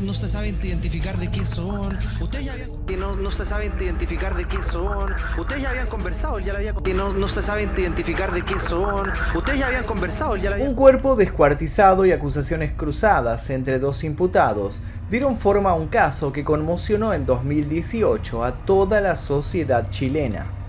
No 0.00 0.14
se 0.14 0.28
sabe 0.28 0.48
identificar 0.48 1.18
de 1.18 1.30
qué 1.30 1.44
son. 1.44 1.96
Ustedes 2.20 2.46
ya 2.46 2.52
habían... 2.52 2.70
No, 2.98 3.16
no 3.16 3.30
se 3.30 3.44
sabe 3.44 3.70
identificar 3.78 4.34
de 4.34 4.48
qué 4.48 4.62
son. 4.62 5.12
Ustedes 5.38 5.62
ya 5.62 5.70
habían 5.70 5.88
conversado, 5.88 6.38
ya 6.38 6.52
la 6.52 6.58
había... 6.58 6.72
No, 6.94 7.12
no 7.12 7.28
se 7.28 7.42
sabe 7.42 7.62
identificar 7.76 8.32
de 8.32 8.44
qué 8.44 8.58
son. 8.60 9.10
Ustedes 9.34 9.58
ya 9.58 9.66
habían 9.66 9.84
conversado, 9.84 10.36
ya 10.36 10.50
la 10.50 10.56
habían... 10.56 10.70
Un 10.70 10.74
cuerpo 10.74 11.16
descuartizado 11.16 12.06
y 12.06 12.12
acusaciones 12.12 12.72
cruzadas 12.72 13.50
entre 13.50 13.78
dos 13.78 14.02
imputados 14.02 14.80
dieron 15.10 15.38
forma 15.38 15.70
a 15.70 15.74
un 15.74 15.88
caso 15.88 16.32
que 16.32 16.44
conmocionó 16.44 17.12
en 17.12 17.26
2018 17.26 18.44
a 18.44 18.64
toda 18.64 19.00
la 19.00 19.16
sociedad 19.16 19.90
chilena 19.90 20.59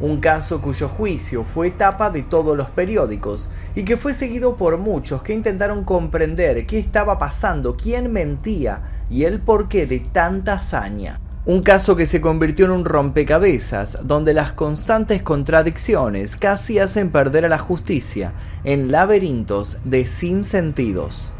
un 0.00 0.20
caso 0.20 0.60
cuyo 0.60 0.88
juicio 0.88 1.44
fue 1.44 1.70
tapa 1.70 2.10
de 2.10 2.22
todos 2.22 2.56
los 2.56 2.70
periódicos 2.70 3.48
y 3.74 3.84
que 3.84 3.96
fue 3.96 4.12
seguido 4.12 4.56
por 4.56 4.78
muchos 4.78 5.22
que 5.22 5.34
intentaron 5.34 5.84
comprender 5.84 6.66
qué 6.66 6.78
estaba 6.78 7.18
pasando, 7.18 7.76
quién 7.76 8.12
mentía 8.12 8.82
y 9.10 9.24
el 9.24 9.40
porqué 9.40 9.86
de 9.86 10.00
tanta 10.00 10.54
hazaña. 10.54 11.20
Un 11.46 11.62
caso 11.62 11.94
que 11.94 12.06
se 12.06 12.22
convirtió 12.22 12.64
en 12.64 12.70
un 12.70 12.84
rompecabezas, 12.86 13.98
donde 14.04 14.32
las 14.32 14.52
constantes 14.52 15.22
contradicciones 15.22 16.36
casi 16.36 16.78
hacen 16.78 17.10
perder 17.10 17.44
a 17.44 17.50
la 17.50 17.58
justicia 17.58 18.32
en 18.64 18.90
laberintos 18.90 19.76
de 19.84 20.06
sinsentidos 20.06 21.34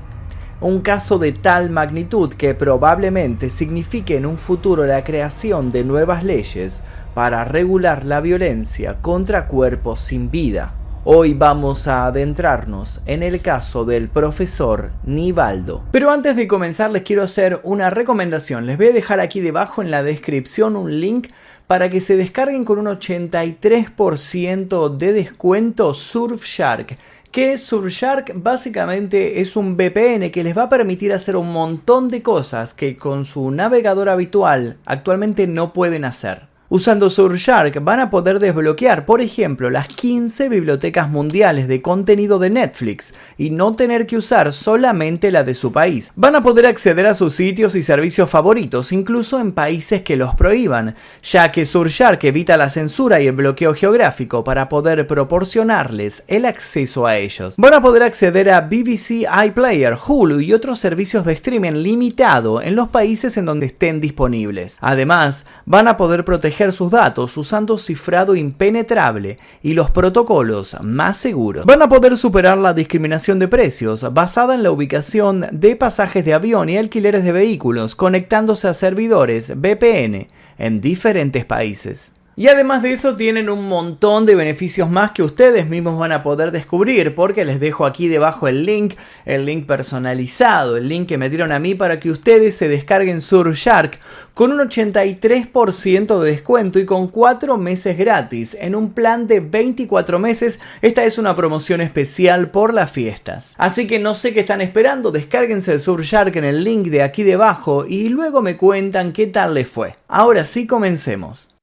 un 0.65 0.81
caso 0.81 1.19
de 1.19 1.33
tal 1.33 1.69
magnitud 1.69 2.33
que 2.33 2.55
probablemente 2.55 3.51
signifique 3.51 4.17
en 4.17 4.25
un 4.25 4.39
futuro 4.39 4.87
la 4.87 5.05
creación 5.05 5.71
de 5.71 5.85
nuevas 5.85 6.25
leyes 6.25 6.81
para 7.13 7.45
regular 7.45 8.07
la 8.07 8.23
violencia 8.23 8.97
contra 9.03 9.47
cuerpos 9.47 10.01
sin 10.01 10.31
vida. 10.31 10.73
Hoy 11.05 11.35
vamos 11.35 11.87
a 11.87 12.07
adentrarnos 12.07 13.03
en 13.05 13.23
el 13.23 13.43
caso 13.43 13.85
del 13.85 14.09
profesor 14.09 14.93
Nivaldo. 15.05 15.83
Pero 15.93 16.11
antes 16.11 16.35
de 16.35 16.49
comenzar 16.49 16.91
les 16.91 17.03
quiero 17.03 17.25
hacer 17.25 17.61
una 17.63 17.91
recomendación. 17.91 18.65
Les 18.65 18.79
voy 18.79 18.87
a 18.87 18.93
dejar 18.93 19.21
aquí 19.21 19.41
debajo 19.41 19.83
en 19.83 19.91
la 19.91 20.03
descripción 20.03 20.77
un 20.77 20.99
link 20.99 21.29
para 21.67 21.91
que 21.91 22.01
se 22.01 22.17
descarguen 22.17 22.65
con 22.65 22.79
un 22.79 22.87
83% 22.87 24.97
de 24.97 25.13
descuento 25.13 25.93
Surfshark 25.93 26.97
que 27.35 27.59
Surfshark 27.59 28.33
básicamente 28.37 29.41
es 29.41 29.57
un 29.57 29.77
VPN 29.77 30.31
que 30.31 30.45
les 30.45 30.57
va 30.57 30.63
a 30.63 30.69
permitir 30.69 31.13
hacer 31.13 31.35
un 31.35 31.53
montón 31.53 32.09
de 32.09 32.23
cosas 32.23 32.75
que 32.75 32.97
con 32.97 33.25
su 33.25 33.51
navegador 33.51 34.09
habitual 34.09 34.77
actualmente 34.87 35.49
no 35.49 35.73
pueden 35.73 36.05
hacer. 36.05 36.54
Usando 36.75 37.09
Surfshark 37.09 37.85
van 37.85 38.01
a 38.01 38.11
poder 38.11 38.41
desbloquear, 38.41 39.07
por 39.07 39.21
ejemplo, 39.21 39.71
las 39.71 39.87
15 39.87 40.49
bibliotecas 40.49 41.09
mundiales 41.09 41.69
de 41.69 41.81
contenido 41.81 42.41
de 42.41 42.51
Netflix 42.51 43.15
y 43.39 43.51
no 43.51 43.77
tener 43.77 44.09
que 44.09 44.17
usar 44.17 44.53
solamente 44.53 45.31
la 45.31 45.45
de 45.45 45.55
su 45.55 45.71
país. 45.71 46.11
Van 46.17 46.35
a 46.35 46.43
poder 46.43 46.67
acceder 46.67 47.07
a 47.07 47.15
sus 47.15 47.37
sitios 47.37 47.77
y 47.77 47.85
servicios 47.85 48.29
favoritos, 48.29 48.91
incluso 48.91 49.39
en 49.39 49.53
países 49.53 50.03
que 50.03 50.17
los 50.17 50.35
prohíban, 50.35 50.97
ya 51.23 51.53
que 51.53 51.65
Surfshark 51.65 52.25
evita 52.25 52.57
la 52.57 52.69
censura 52.69 53.21
y 53.21 53.29
el 53.29 53.37
bloqueo 53.37 53.73
geográfico 53.73 54.43
para 54.43 54.69
poder 54.69 55.07
proporcionarles 55.07 56.25
el 56.27 56.45
acceso 56.45 57.07
a 57.07 57.19
ellos. 57.19 57.55
Van 57.57 57.75
a 57.75 57.83
poder 57.83 58.03
acceder 58.03 58.51
a 58.51 58.63
BBC 58.63 59.29
iPlayer, 59.47 59.97
Hulu 60.05 60.41
y 60.41 60.53
otros 60.53 60.81
servicios 60.81 61.25
de 61.25 61.35
streaming 61.35 61.85
limitado 61.85 62.61
en 62.61 62.75
los 62.75 62.89
países 62.89 63.37
en 63.37 63.45
donde 63.45 63.67
estén 63.67 64.01
disponibles. 64.01 64.79
Además, 64.81 65.47
van 65.67 65.87
a 65.87 65.97
poder 65.97 66.25
proteger 66.25 66.64
sus 66.73 66.91
datos 66.91 67.37
usando 67.37 67.79
cifrado 67.79 68.35
impenetrable 68.37 69.37
y 69.63 69.75
los 69.75 69.91
protocolos 69.91 70.77
más 70.83 71.19
seguros. 71.19 71.67
Van 71.67 71.83
a 71.83 71.89
poder 71.89 72.17
superar 72.17 72.59
la 72.59 72.75
discriminación 72.75 73.39
de 73.39 73.49
precios 73.49 74.13
basada 74.13 74.55
en 74.55 74.63
la 74.63 74.71
ubicación 74.71 75.47
de 75.53 75.77
pasajes 75.77 76.25
de 76.25 76.35
avión 76.35 76.69
y 76.69 76.77
alquileres 76.77 77.25
de 77.25 77.33
vehículos 77.33 77.95
conectándose 77.95 78.69
a 78.69 78.75
servidores 78.75 79.53
VPN 79.57 80.29
en 80.59 80.81
diferentes 80.81 81.45
países. 81.45 82.13
Y 82.37 82.49
además 82.49 82.83
de 82.83 82.93
eso 82.93 83.15
tienen 83.15 83.49
un 83.49 83.69
montón 83.69 84.27
de 84.27 84.35
beneficios 84.35 84.91
más 84.91 85.13
que 85.13 85.23
ustedes 85.23 85.69
mismos 85.69 85.97
van 85.97 86.11
a 86.11 86.25
poder 86.25 86.51
descubrir 86.51 87.15
porque 87.15 87.45
les 87.45 87.61
dejo 87.61 87.87
aquí 87.87 88.09
debajo 88.09 88.49
el 88.49 88.67
link, 88.67 88.95
el 89.25 89.47
link 89.47 89.67
personalizado, 89.67 90.77
el 90.77 90.89
link 90.89 91.07
que 91.07 91.17
me 91.17 91.31
dieron 91.31 91.53
a 91.53 91.61
mí 91.61 91.77
para 91.77 92.01
que 92.01 92.11
ustedes 92.11 92.57
se 92.57 92.69
descarguen 92.69 93.21
Surfshark 93.21 94.01
con 94.35 94.51
un 94.51 94.59
83% 94.59 96.19
de 96.19 96.31
descuento 96.31 96.81
y 96.81 96.85
con 96.85 97.07
4 97.07 97.57
meses 97.57 97.97
gratis 97.97 98.57
en 98.61 98.75
un 98.75 98.93
plan 98.93 99.29
de 99.29 99.39
24 99.39 100.19
meses. 100.19 100.59
Esta 100.83 101.05
es 101.05 101.19
una 101.19 101.37
promoción 101.37 101.81
especial 101.81 102.51
por 102.51 102.75
las 102.75 102.91
fiestas. 102.91 103.55
Así 103.59 103.87
que 103.87 104.01
no 104.01 104.17
sé 104.17 104.35
qué 104.35 104.41
están 104.41 104.61
esperando, 104.61 105.13
descárguense 105.13 105.73
el 105.73 105.79
Surfshark 105.79 106.35
en 106.35 106.45
el 106.45 106.65
link 106.65 106.89
de 106.89 107.05
aquí 107.05 107.23
debajo 107.23 107.85
y 107.87 108.09
luego 108.09 108.43
me 108.43 108.57
cuentan 108.57 109.13
qué 109.13 109.29
tal 109.29 109.55
les 109.55 109.69
fue. 109.69 109.95
Ahora 110.09 110.45
sí 110.45 110.67
comencemos. 110.67 111.54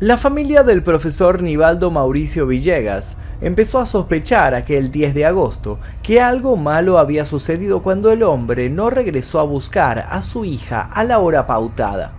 La 0.00 0.16
familia 0.16 0.62
del 0.62 0.82
profesor 0.82 1.42
Nivaldo 1.42 1.90
Mauricio 1.90 2.46
Villegas 2.46 3.18
empezó 3.42 3.78
a 3.78 3.84
sospechar 3.84 4.54
aquel 4.54 4.90
10 4.90 5.12
de 5.12 5.26
agosto 5.26 5.78
que 6.02 6.22
algo 6.22 6.56
malo 6.56 6.96
había 6.96 7.26
sucedido 7.26 7.82
cuando 7.82 8.10
el 8.10 8.22
hombre 8.22 8.70
no 8.70 8.88
regresó 8.88 9.40
a 9.40 9.44
buscar 9.44 10.06
a 10.08 10.22
su 10.22 10.46
hija 10.46 10.80
a 10.80 11.04
la 11.04 11.18
hora 11.18 11.46
pautada. 11.46 12.14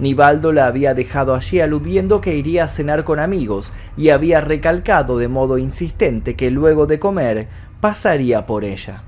Nivaldo 0.00 0.52
la 0.52 0.66
había 0.66 0.92
dejado 0.92 1.36
allí 1.36 1.60
aludiendo 1.60 2.20
que 2.20 2.34
iría 2.34 2.64
a 2.64 2.68
cenar 2.68 3.04
con 3.04 3.20
amigos 3.20 3.72
y 3.96 4.08
había 4.08 4.40
recalcado 4.40 5.16
de 5.16 5.28
modo 5.28 5.56
insistente 5.56 6.34
que 6.34 6.50
luego 6.50 6.88
de 6.88 6.98
comer 6.98 7.46
pasaría 7.80 8.44
por 8.44 8.64
ella 8.64 9.04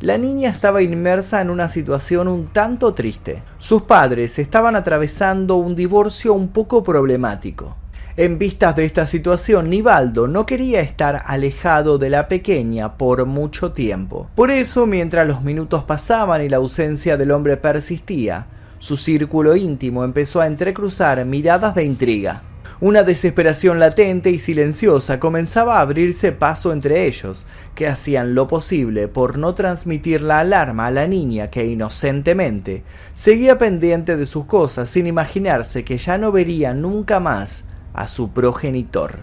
la 0.00 0.16
niña 0.16 0.48
estaba 0.48 0.80
inmersa 0.80 1.42
en 1.42 1.50
una 1.50 1.68
situación 1.68 2.26
un 2.26 2.46
tanto 2.46 2.94
triste. 2.94 3.42
Sus 3.58 3.82
padres 3.82 4.38
estaban 4.38 4.74
atravesando 4.74 5.56
un 5.56 5.74
divorcio 5.74 6.32
un 6.32 6.48
poco 6.48 6.82
problemático. 6.82 7.76
En 8.16 8.38
vistas 8.38 8.74
de 8.76 8.86
esta 8.86 9.06
situación, 9.06 9.68
Nivaldo 9.68 10.26
no 10.26 10.46
quería 10.46 10.80
estar 10.80 11.22
alejado 11.26 11.98
de 11.98 12.10
la 12.10 12.28
pequeña 12.28 12.96
por 12.96 13.26
mucho 13.26 13.72
tiempo. 13.72 14.28
Por 14.34 14.50
eso, 14.50 14.86
mientras 14.86 15.26
los 15.26 15.42
minutos 15.42 15.84
pasaban 15.84 16.42
y 16.42 16.48
la 16.48 16.56
ausencia 16.56 17.18
del 17.18 17.30
hombre 17.30 17.58
persistía, 17.58 18.46
su 18.78 18.96
círculo 18.96 19.54
íntimo 19.54 20.02
empezó 20.02 20.40
a 20.40 20.46
entrecruzar 20.46 21.22
miradas 21.26 21.74
de 21.74 21.84
intriga. 21.84 22.42
Una 22.82 23.02
desesperación 23.02 23.78
latente 23.78 24.30
y 24.30 24.38
silenciosa 24.38 25.20
comenzaba 25.20 25.76
a 25.76 25.80
abrirse 25.82 26.32
paso 26.32 26.72
entre 26.72 27.04
ellos, 27.04 27.44
que 27.74 27.86
hacían 27.86 28.34
lo 28.34 28.46
posible 28.46 29.06
por 29.06 29.36
no 29.36 29.52
transmitir 29.52 30.22
la 30.22 30.38
alarma 30.38 30.86
a 30.86 30.90
la 30.90 31.06
niña 31.06 31.48
que 31.48 31.66
inocentemente 31.66 32.82
seguía 33.12 33.58
pendiente 33.58 34.16
de 34.16 34.24
sus 34.24 34.46
cosas 34.46 34.88
sin 34.88 35.06
imaginarse 35.06 35.84
que 35.84 35.98
ya 35.98 36.16
no 36.16 36.32
vería 36.32 36.72
nunca 36.72 37.20
más 37.20 37.64
a 37.92 38.08
su 38.08 38.30
progenitor. 38.30 39.18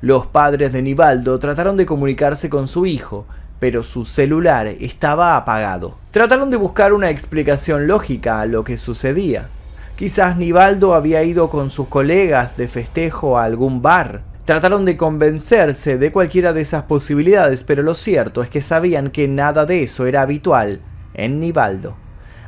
Los 0.00 0.26
padres 0.26 0.72
de 0.72 0.82
Nivaldo 0.82 1.38
trataron 1.38 1.76
de 1.76 1.86
comunicarse 1.86 2.50
con 2.50 2.66
su 2.66 2.86
hijo, 2.86 3.24
pero 3.60 3.84
su 3.84 4.04
celular 4.04 4.66
estaba 4.66 5.36
apagado. 5.36 5.96
Trataron 6.10 6.50
de 6.50 6.56
buscar 6.56 6.92
una 6.92 7.10
explicación 7.10 7.86
lógica 7.86 8.40
a 8.40 8.46
lo 8.46 8.64
que 8.64 8.76
sucedía. 8.76 9.48
Quizás 9.96 10.36
Nivaldo 10.36 10.92
había 10.92 11.22
ido 11.22 11.48
con 11.48 11.70
sus 11.70 11.88
colegas 11.88 12.54
de 12.58 12.68
festejo 12.68 13.38
a 13.38 13.44
algún 13.44 13.80
bar. 13.80 14.24
Trataron 14.44 14.84
de 14.84 14.94
convencerse 14.94 15.96
de 15.96 16.12
cualquiera 16.12 16.52
de 16.52 16.60
esas 16.60 16.82
posibilidades, 16.82 17.64
pero 17.64 17.82
lo 17.82 17.94
cierto 17.94 18.42
es 18.42 18.50
que 18.50 18.60
sabían 18.60 19.08
que 19.08 19.26
nada 19.26 19.64
de 19.64 19.84
eso 19.84 20.04
era 20.04 20.20
habitual 20.20 20.80
en 21.14 21.40
Nivaldo. 21.40 21.96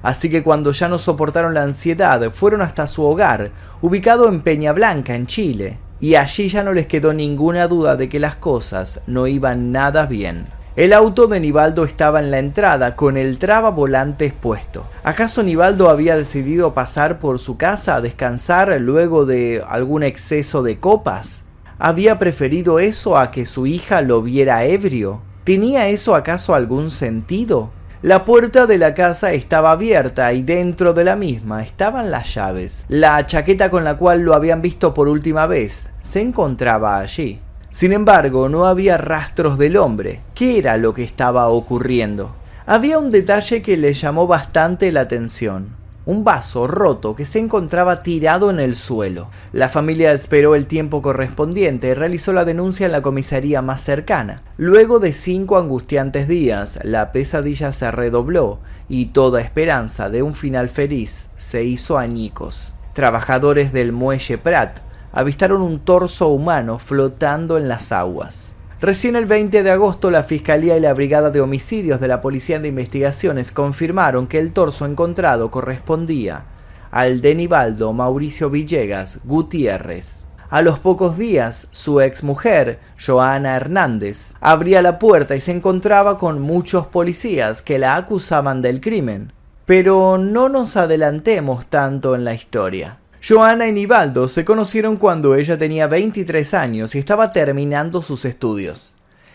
Así 0.03 0.29
que 0.29 0.43
cuando 0.43 0.73
ya 0.73 0.89
no 0.89 0.99
soportaron 0.99 1.55
la 1.55 1.63
ansiedad, 1.63 2.31
fueron 2.33 2.61
hasta 2.61 2.87
su 2.87 3.03
hogar, 3.03 3.51
ubicado 3.81 4.29
en 4.29 4.43
Peña 4.43 4.73
Blanca, 4.73 5.17
en 5.17 5.27
Chile, 5.27 5.79
y 6.01 6.17
allí 6.17 6.49
ya 6.49 6.63
no 6.63 6.75
les 6.75 6.87
quedó 6.87 7.15
ninguna 7.15 7.67
duda 7.67 7.97
de 7.97 8.11
que 8.11 8.21
las 8.21 8.37
cosas 8.37 9.01
no 9.07 9.27
iban 9.27 9.73
nada 9.73 10.05
bien. 10.05 10.49
El 10.79 10.93
auto 10.93 11.27
de 11.27 11.41
Nivaldo 11.41 11.83
estaba 11.83 12.21
en 12.21 12.31
la 12.31 12.39
entrada 12.39 12.95
con 12.95 13.17
el 13.17 13.41
traba 13.41 13.73
volante 13.73 14.33
puesto. 14.33 14.87
¿Acaso 15.03 15.43
Nivaldo 15.43 15.91
había 15.91 16.15
decidido 16.15 16.73
pasar 16.73 17.19
por 17.19 17.41
su 17.41 17.57
casa 17.57 17.97
a 17.97 18.01
descansar 18.01 18.81
luego 18.81 19.27
de 19.27 19.61
algún 19.67 20.05
exceso 20.05 20.63
de 20.63 20.79
copas? 20.79 21.43
¿Había 21.81 22.21
preferido 22.21 22.79
eso 22.79 23.19
a 23.19 23.33
que 23.33 23.45
su 23.45 23.67
hija 23.67 24.03
lo 24.03 24.23
viera 24.23 24.67
ebrio? 24.67 25.21
¿Tenía 25.43 25.89
eso 25.89 26.15
acaso 26.15 26.55
algún 26.55 26.93
sentido? 26.93 27.71
La 28.01 28.25
puerta 28.25 28.69
de 28.69 28.79
la 28.79 28.95
casa 28.95 29.33
estaba 29.33 29.73
abierta 29.73 30.33
y 30.33 30.43
dentro 30.43 30.93
de 30.93 31.03
la 31.03 31.17
misma 31.17 31.65
estaban 31.65 32.13
las 32.13 32.33
llaves. 32.33 32.87
La 32.89 33.27
chaqueta 33.27 33.69
con 33.69 33.83
la 33.83 33.97
cual 33.97 34.21
lo 34.21 34.33
habían 34.33 34.63
visto 34.63 34.95
por 34.95 35.09
última 35.09 35.49
vez 35.49 35.91
se 36.01 36.21
encontraba 36.21 37.01
allí. 37.01 37.41
Sin 37.71 37.93
embargo, 37.93 38.49
no 38.49 38.67
había 38.67 38.97
rastros 38.97 39.59
del 39.59 39.77
hombre. 39.77 40.23
¿Qué 40.35 40.59
era 40.59 40.77
lo 40.79 40.95
que 40.95 41.05
estaba 41.05 41.49
ocurriendo? 41.49 42.35
Había 42.67 42.99
un 42.99 43.11
detalle 43.11 43.63
que 43.63 43.77
le 43.77 43.93
llamó 43.93 44.27
bastante 44.27 44.91
la 44.91 45.01
atención. 45.03 45.77
un 46.09 46.25
vaso 46.25 46.67
roto 46.67 47.15
que 47.15 47.27
se 47.27 47.39
encontraba 47.39 48.03
tirado 48.03 48.49
en 48.49 48.61
el 48.61 48.77
suelo. 48.77 49.29
La 49.53 49.69
familia 49.69 50.13
esperó 50.13 50.55
el 50.55 50.67
tiempo 50.67 51.03
correspondiente 51.03 51.89
y 51.89 51.95
realizó 51.95 52.33
la 52.33 52.47
denuncia 52.47 52.87
en 52.87 52.93
la 52.93 53.03
comisaría 53.03 53.61
más 53.61 53.83
cercana. 53.83 54.41
Luego 54.57 55.01
de 55.01 55.13
cinco 55.13 55.59
angustiantes 55.59 56.27
días, 56.27 56.79
la 56.83 57.13
pesadilla 57.13 57.75
se 57.75 57.91
redobló 57.91 58.61
y 58.89 59.07
toda 59.07 59.43
esperanza 59.43 60.09
de 60.09 60.23
un 60.23 60.35
final 60.35 60.71
feliz 60.71 61.29
se 61.37 61.65
hizo 61.65 61.99
añicos. 61.99 62.73
Trabajadores 62.95 63.75
del 63.75 63.93
muelle 63.93 64.39
Prat 64.39 64.79
avistaron 65.13 65.63
un 65.63 65.81
torso 65.81 66.29
humano 66.29 66.79
flotando 66.79 67.57
en 67.57 67.69
las 67.69 67.93
aguas. 67.93 68.55
Recién 68.81 69.17
el 69.17 69.27
20 69.27 69.63
de 69.63 69.71
agosto 69.73 70.11
la 70.11 70.23
Fiscalía 70.23 70.77
y 70.77 70.81
la 70.81 70.95
Brigada 70.95 71.31
de 71.31 71.41
Homicidios 71.41 72.01
de 72.01 72.07
la 72.07 72.21
Policía 72.21 72.61
de 72.61 72.69
Investigaciones 72.69 73.51
confirmaron 73.51 74.29
que 74.29 74.39
el 74.39 74.53
torso 74.53 74.87
encontrado 74.87 75.51
correspondía 75.51 76.45
al 76.91 77.21
de 77.21 77.35
Nivaldo 77.35 77.93
Mauricio 77.93 78.51
Villegas 78.51 79.19
Gutiérrez. 79.25 80.27
A 80.51 80.63
los 80.63 80.79
pocos 80.79 81.19
días, 81.19 81.69
su 81.73 82.01
exmujer, 82.01 82.79
Joana 83.05 83.57
Hernández, 83.57 84.33
abría 84.41 84.81
la 84.81 84.99
puerta 84.99 85.37
y 85.37 85.41
se 85.41 85.51
encontraba 85.53 86.17
con 86.17 86.41
muchos 86.41 86.87
policías 86.87 87.61
que 87.61 87.79
la 87.79 87.97
acusaban 87.97 88.63
del 88.63 88.81
crimen. 88.81 89.33
Pero 89.67 90.17
no 90.17 90.49
nos 90.49 90.79
adelantemos 90.79 91.67
tanto 91.67 92.15
en 92.15 92.25
la 92.25 92.33
historia. 92.33 92.99
Joana 93.21 93.67
y 93.67 93.73
Nivaldo 93.73 94.29
se 94.29 94.45
conocieron 94.45 94.97
cuando 94.97 95.35
ella 95.35 95.59
tenía 95.59 95.89
23 95.89 96.55
años 96.55 96.95
y 96.95 97.01
estaba 97.01 97.33
terminando 97.33 98.01
sus 98.01 98.25
estudios. 98.25 98.95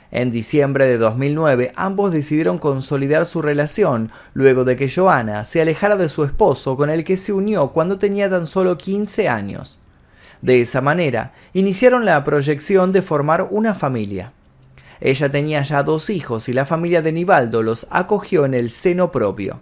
En 0.09 0.31
diciembre 0.31 0.85
de 0.85 0.97
2009 0.97 1.73
ambos 1.75 2.13
decidieron 2.13 2.59
consolidar 2.59 3.25
su 3.25 3.41
relación 3.41 4.09
luego 4.33 4.63
de 4.63 4.77
que 4.77 4.89
Joana 4.89 5.43
se 5.43 5.61
alejara 5.61 5.97
de 5.97 6.07
su 6.07 6.23
esposo 6.23 6.77
con 6.77 6.89
el 6.89 7.03
que 7.03 7.17
se 7.17 7.33
unió 7.33 7.73
cuando 7.73 7.99
tenía 7.99 8.29
tan 8.29 8.47
solo 8.47 8.77
15 8.77 9.27
años. 9.27 9.79
De 10.41 10.61
esa 10.61 10.79
manera, 10.79 11.33
iniciaron 11.53 12.05
la 12.05 12.23
proyección 12.23 12.93
de 12.93 13.01
formar 13.01 13.49
una 13.51 13.73
familia. 13.73 14.31
Ella 15.01 15.29
tenía 15.29 15.61
ya 15.61 15.83
dos 15.83 16.09
hijos 16.09 16.47
y 16.47 16.53
la 16.53 16.65
familia 16.65 17.01
de 17.01 17.11
Nivaldo 17.11 17.61
los 17.61 17.85
acogió 17.89 18.45
en 18.45 18.53
el 18.53 18.71
seno 18.71 19.11
propio. 19.11 19.59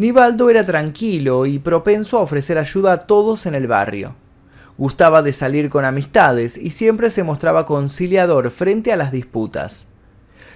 Nivaldo 0.00 0.48
era 0.48 0.64
tranquilo 0.64 1.44
y 1.44 1.58
propenso 1.58 2.16
a 2.16 2.22
ofrecer 2.22 2.56
ayuda 2.56 2.92
a 2.94 2.98
todos 3.00 3.44
en 3.44 3.54
el 3.54 3.66
barrio. 3.66 4.16
Gustaba 4.78 5.20
de 5.20 5.34
salir 5.34 5.68
con 5.68 5.84
amistades 5.84 6.56
y 6.56 6.70
siempre 6.70 7.10
se 7.10 7.22
mostraba 7.22 7.66
conciliador 7.66 8.50
frente 8.50 8.94
a 8.94 8.96
las 8.96 9.12
disputas. 9.12 9.88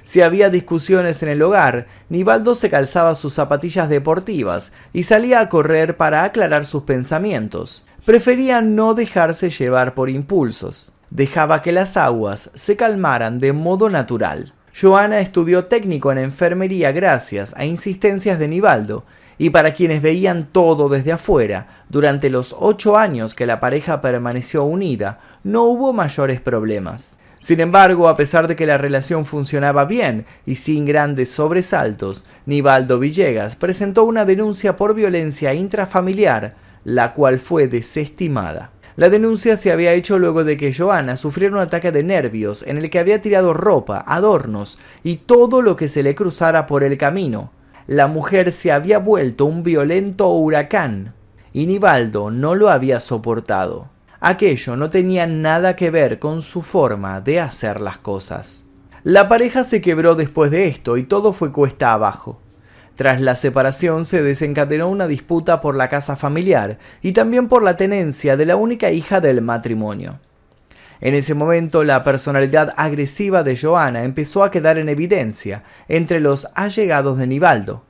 Si 0.03 0.23
había 0.23 0.49
discusiones 0.49 1.23
en 1.23 1.29
el 1.29 1.43
hogar, 1.43 1.89
Nivaldo 2.09 2.55
se 2.55 2.71
calzaba 2.71 3.15
sus 3.15 3.35
zapatillas 3.35 3.91
deportivas 3.91 4.73
y 4.95 5.03
salía 5.03 5.41
a 5.41 5.51
correr 5.51 5.99
para 5.99 6.25
aclarar 6.25 6.65
sus 6.65 6.85
pensamientos. 6.85 7.85
Prefería 8.07 8.63
no 8.63 8.95
dejarse 8.95 9.51
llevar 9.51 9.93
por 9.93 10.09
impulsos. 10.09 10.95
Dejaba 11.11 11.61
que 11.61 11.73
las 11.73 11.99
aguas 11.99 12.49
se 12.55 12.77
calmaran 12.77 13.39
de 13.39 13.53
modo 13.53 13.91
natural. 13.91 14.55
Joana 14.75 15.21
estudió 15.21 15.67
técnico 15.67 16.11
en 16.11 16.17
enfermería 16.17 16.93
gracias 16.93 17.53
a 17.59 17.67
insistencias 17.67 18.39
de 18.39 18.49
Nivaldo 18.49 19.05
y 19.39 19.51
para 19.51 19.75
quienes 19.75 20.03
veían 20.03 20.49
todo 20.51 20.89
desde 20.89 21.13
afuera, 21.13 21.67
durante 21.89 22.31
los 22.31 22.55
ocho 22.59 22.97
años 22.97 23.35
que 23.35 23.47
la 23.47 23.61
pareja 23.61 24.01
permaneció 24.01 24.65
unida, 24.65 25.19
no 25.43 25.65
hubo 25.65 25.93
mayores 25.93 26.41
problemas. 26.41 27.17
Sin 27.45 27.61
embargo, 27.61 28.09
a 28.09 28.17
pesar 28.17 28.49
de 28.49 28.57
que 28.57 28.65
la 28.65 28.79
relación 28.79 29.27
funcionaba 29.27 29.85
bien 29.85 30.25
y 30.47 30.55
sin 30.57 30.87
grandes 30.87 31.31
sobresaltos, 31.31 32.25
Nivaldo 32.47 32.99
Villegas 32.99 33.55
presentó 33.55 34.05
una 34.05 34.25
denuncia 34.25 34.77
por 34.77 34.95
violencia 34.95 35.53
intrafamiliar, 35.53 36.55
la 36.85 37.13
cual 37.13 37.39
fue 37.39 37.69
desestimada. 37.69 38.71
La 38.97 39.11
denuncia 39.11 39.57
se 39.57 39.73
había 39.73 39.93
hecho 39.93 40.19
luego 40.19 40.45
de 40.45 40.57
que 40.57 40.73
Joana 40.73 41.17
sufriera 41.17 41.57
un 41.57 41.61
ataque 41.61 41.93
de 41.93 42.03
nervios 42.03 42.63
en 42.63 42.79
el 42.79 42.89
que 42.91 43.01
había 43.01 43.21
tirado 43.21 43.53
ropa, 43.53 44.03
adornos 44.07 44.79
y 45.03 45.17
todo 45.17 45.63
lo 45.63 45.77
que 45.77 45.89
se 45.89 46.03
le 46.03 46.15
cruzara 46.15 46.67
por 46.67 46.85
el 46.85 46.97
camino, 46.97 47.51
la 47.87 48.07
mujer 48.07 48.53
se 48.53 48.73
había 48.73 48.99
vuelto 48.99 49.45
un 49.45 49.63
violento 49.63 50.29
huracán 50.31 51.15
y 51.53 51.67
Nivaldo 51.67 52.31
no 52.31 52.55
lo 52.55 52.71
había 52.71 53.01
soportado. 53.01 53.89
Aquello 54.21 54.77
no 54.77 54.89
tenía 54.89 55.27
nada 55.27 55.77
que 55.77 55.91
ver 55.91 56.19
con 56.19 56.41
su 56.41 56.63
forma 56.63 57.21
de 57.21 57.41
hacer 57.41 57.81
las 57.81 57.99
cosas. 57.99 58.65
La 59.03 59.29
pareja 59.29 59.65
se 59.65 59.83
quebró 59.83 60.15
después 60.15 60.51
de 60.51 60.67
esto 60.67 60.97
y 60.97 61.03
todo 61.03 61.35
fue 61.35 61.53
cuesta 61.53 61.93
abajo. 61.93 62.41
Tras 62.97 63.21
la 63.21 63.37
separación 63.37 64.07
se 64.07 64.23
desencadenó 64.23 64.89
una 64.89 65.07
disputa 65.07 65.61
por 65.61 65.75
la 65.75 65.89
casa 65.89 66.17
familiar 66.17 66.79
y 67.03 67.13
también 67.13 67.49
por 67.49 67.63
la 67.63 67.77
tenencia 67.77 68.37
de 68.39 68.47
la 68.47 68.57
única 68.57 68.91
hija 68.93 69.21
del 69.21 69.43
matrimonio. 69.43 70.21
En 71.05 71.13
ese 71.13 71.35
momento 71.35 71.85
la 71.85 72.03
personalidad 72.03 72.73
agresiva 72.79 73.43
de 73.43 73.59
Joana 73.59 74.05
empezó 74.05 74.43
a 74.43 74.51
quedar 74.51 74.79
en 74.79 74.89
evidencia 74.89 75.63
entre 75.87 76.19
los 76.19 76.49
allegados 76.55 77.19
de 77.19 77.27
Nivaldo. 77.27 77.83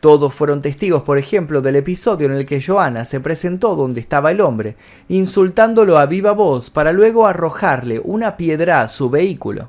Todos 0.00 0.32
fueron 0.32 0.62
testigos, 0.62 1.02
por 1.02 1.18
ejemplo, 1.18 1.60
del 1.60 1.76
episodio 1.76 2.28
en 2.28 2.32
el 2.32 2.46
que 2.46 2.62
Joana 2.62 3.04
se 3.04 3.20
presentó 3.20 3.76
donde 3.76 4.00
estaba 4.00 4.30
el 4.30 4.40
hombre, 4.40 4.76
insultándolo 5.08 5.98
a 5.98 6.06
viva 6.06 6.32
voz 6.32 6.70
para 6.70 6.92
luego 6.92 7.26
arrojarle 7.26 8.00
una 8.02 8.38
piedra 8.38 8.80
a 8.80 8.88
su 8.88 9.10
vehículo. 9.10 9.68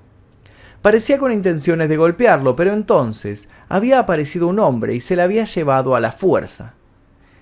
Parecía 0.82 1.18
con 1.18 1.34
intenciones 1.34 1.90
de 1.90 1.98
golpearlo, 1.98 2.56
pero 2.56 2.72
entonces 2.72 3.50
había 3.68 4.00
aparecido 4.00 4.48
un 4.48 4.60
hombre 4.60 4.96
y 4.96 5.02
se 5.02 5.18
le 5.18 5.24
había 5.24 5.44
llevado 5.44 5.94
a 5.94 6.00
la 6.00 6.14
fuerza. 6.14 6.74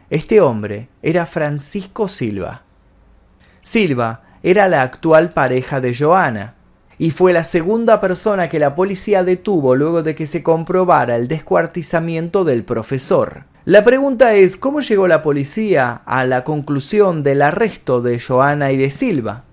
Este 0.10 0.42
hombre 0.42 0.90
era 1.04 1.28
Francisco 1.28 2.08
Silva. 2.08 2.64
Silva 3.62 4.25
era 4.46 4.68
la 4.68 4.84
actual 4.84 5.34
pareja 5.34 5.82
de 5.82 5.96
Joana, 5.96 6.54
y 7.00 7.10
fue 7.10 7.34
la 7.34 7.44
segunda 7.44 8.00
persona 8.00 8.48
que 8.48 8.60
la 8.60 8.76
policía 8.76 9.24
detuvo 9.24 9.76
luego 9.76 10.04
de 10.04 10.14
que 10.14 10.28
se 10.28 10.44
comprobara 10.44 11.16
el 11.16 11.28
descuartizamiento 11.28 12.44
del 12.44 12.64
profesor. 12.64 13.46
La 13.66 13.84
pregunta 13.84 14.36
es, 14.36 14.56
¿cómo 14.56 14.82
llegó 14.82 15.08
la 15.08 15.24
policía 15.24 16.00
a 16.06 16.26
la 16.26 16.44
conclusión 16.44 17.24
del 17.24 17.42
arresto 17.42 18.04
de 18.04 18.20
Joana 18.20 18.72
y 18.72 18.78
de 18.78 18.92
Silva? 18.92 19.46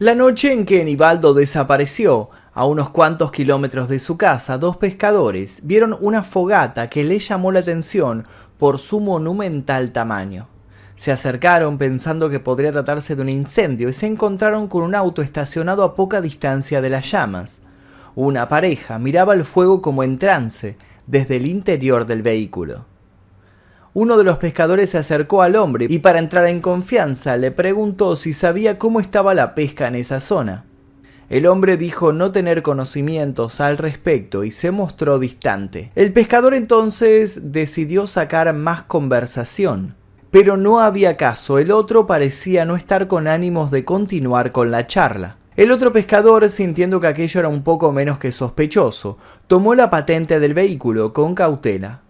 La 0.00 0.16
noche 0.16 0.52
en 0.52 0.66
que 0.66 0.82
Nivaldo 0.82 1.32
desapareció, 1.32 2.30
a 2.54 2.66
unos 2.66 2.90
cuantos 2.90 3.30
kilómetros 3.30 3.88
de 3.88 4.00
su 4.00 4.16
casa, 4.16 4.58
dos 4.58 4.76
pescadores 4.78 5.60
vieron 5.62 5.96
una 6.00 6.24
fogata 6.24 6.90
que 6.90 7.04
les 7.04 7.28
llamó 7.28 7.52
la 7.52 7.60
atención 7.60 8.26
por 8.58 8.80
su 8.80 8.98
monumental 8.98 9.92
tamaño. 9.92 10.48
Se 10.96 11.10
acercaron 11.10 11.76
pensando 11.76 12.30
que 12.30 12.38
podría 12.38 12.70
tratarse 12.70 13.16
de 13.16 13.22
un 13.22 13.28
incendio 13.28 13.88
y 13.88 13.92
se 13.92 14.06
encontraron 14.06 14.68
con 14.68 14.84
un 14.84 14.94
auto 14.94 15.22
estacionado 15.22 15.82
a 15.82 15.94
poca 15.94 16.20
distancia 16.20 16.80
de 16.80 16.90
las 16.90 17.10
llamas. 17.10 17.58
Una 18.14 18.46
pareja 18.48 18.98
miraba 19.00 19.34
el 19.34 19.44
fuego 19.44 19.82
como 19.82 20.04
en 20.04 20.18
trance 20.18 20.76
desde 21.08 21.36
el 21.36 21.46
interior 21.46 22.06
del 22.06 22.22
vehículo. 22.22 22.86
Uno 23.92 24.16
de 24.16 24.24
los 24.24 24.38
pescadores 24.38 24.90
se 24.90 24.98
acercó 24.98 25.42
al 25.42 25.56
hombre 25.56 25.86
y 25.88 25.98
para 25.98 26.20
entrar 26.20 26.46
en 26.46 26.60
confianza 26.60 27.36
le 27.36 27.50
preguntó 27.50 28.14
si 28.14 28.32
sabía 28.32 28.78
cómo 28.78 29.00
estaba 29.00 29.34
la 29.34 29.54
pesca 29.54 29.88
en 29.88 29.96
esa 29.96 30.20
zona. 30.20 30.64
El 31.28 31.46
hombre 31.46 31.76
dijo 31.76 32.12
no 32.12 32.30
tener 32.30 32.62
conocimientos 32.62 33.60
al 33.60 33.78
respecto 33.78 34.44
y 34.44 34.50
se 34.52 34.70
mostró 34.70 35.18
distante. 35.18 35.90
El 35.96 36.12
pescador 36.12 36.54
entonces 36.54 37.52
decidió 37.52 38.06
sacar 38.06 38.52
más 38.52 38.82
conversación 38.82 39.96
pero 40.34 40.56
no 40.56 40.80
había 40.80 41.16
caso, 41.16 41.60
el 41.60 41.70
otro 41.70 42.08
parecía 42.08 42.64
no 42.64 42.74
estar 42.74 43.06
con 43.06 43.28
ánimos 43.28 43.70
de 43.70 43.84
continuar 43.84 44.50
con 44.50 44.72
la 44.72 44.84
charla. 44.84 45.36
El 45.54 45.70
otro 45.70 45.92
pescador, 45.92 46.50
sintiendo 46.50 46.98
que 46.98 47.06
aquello 47.06 47.38
era 47.38 47.48
un 47.48 47.62
poco 47.62 47.92
menos 47.92 48.18
que 48.18 48.32
sospechoso, 48.32 49.16
tomó 49.46 49.76
la 49.76 49.90
patente 49.90 50.40
del 50.40 50.52
vehículo 50.52 51.12
con 51.12 51.36
cautela. 51.36 52.00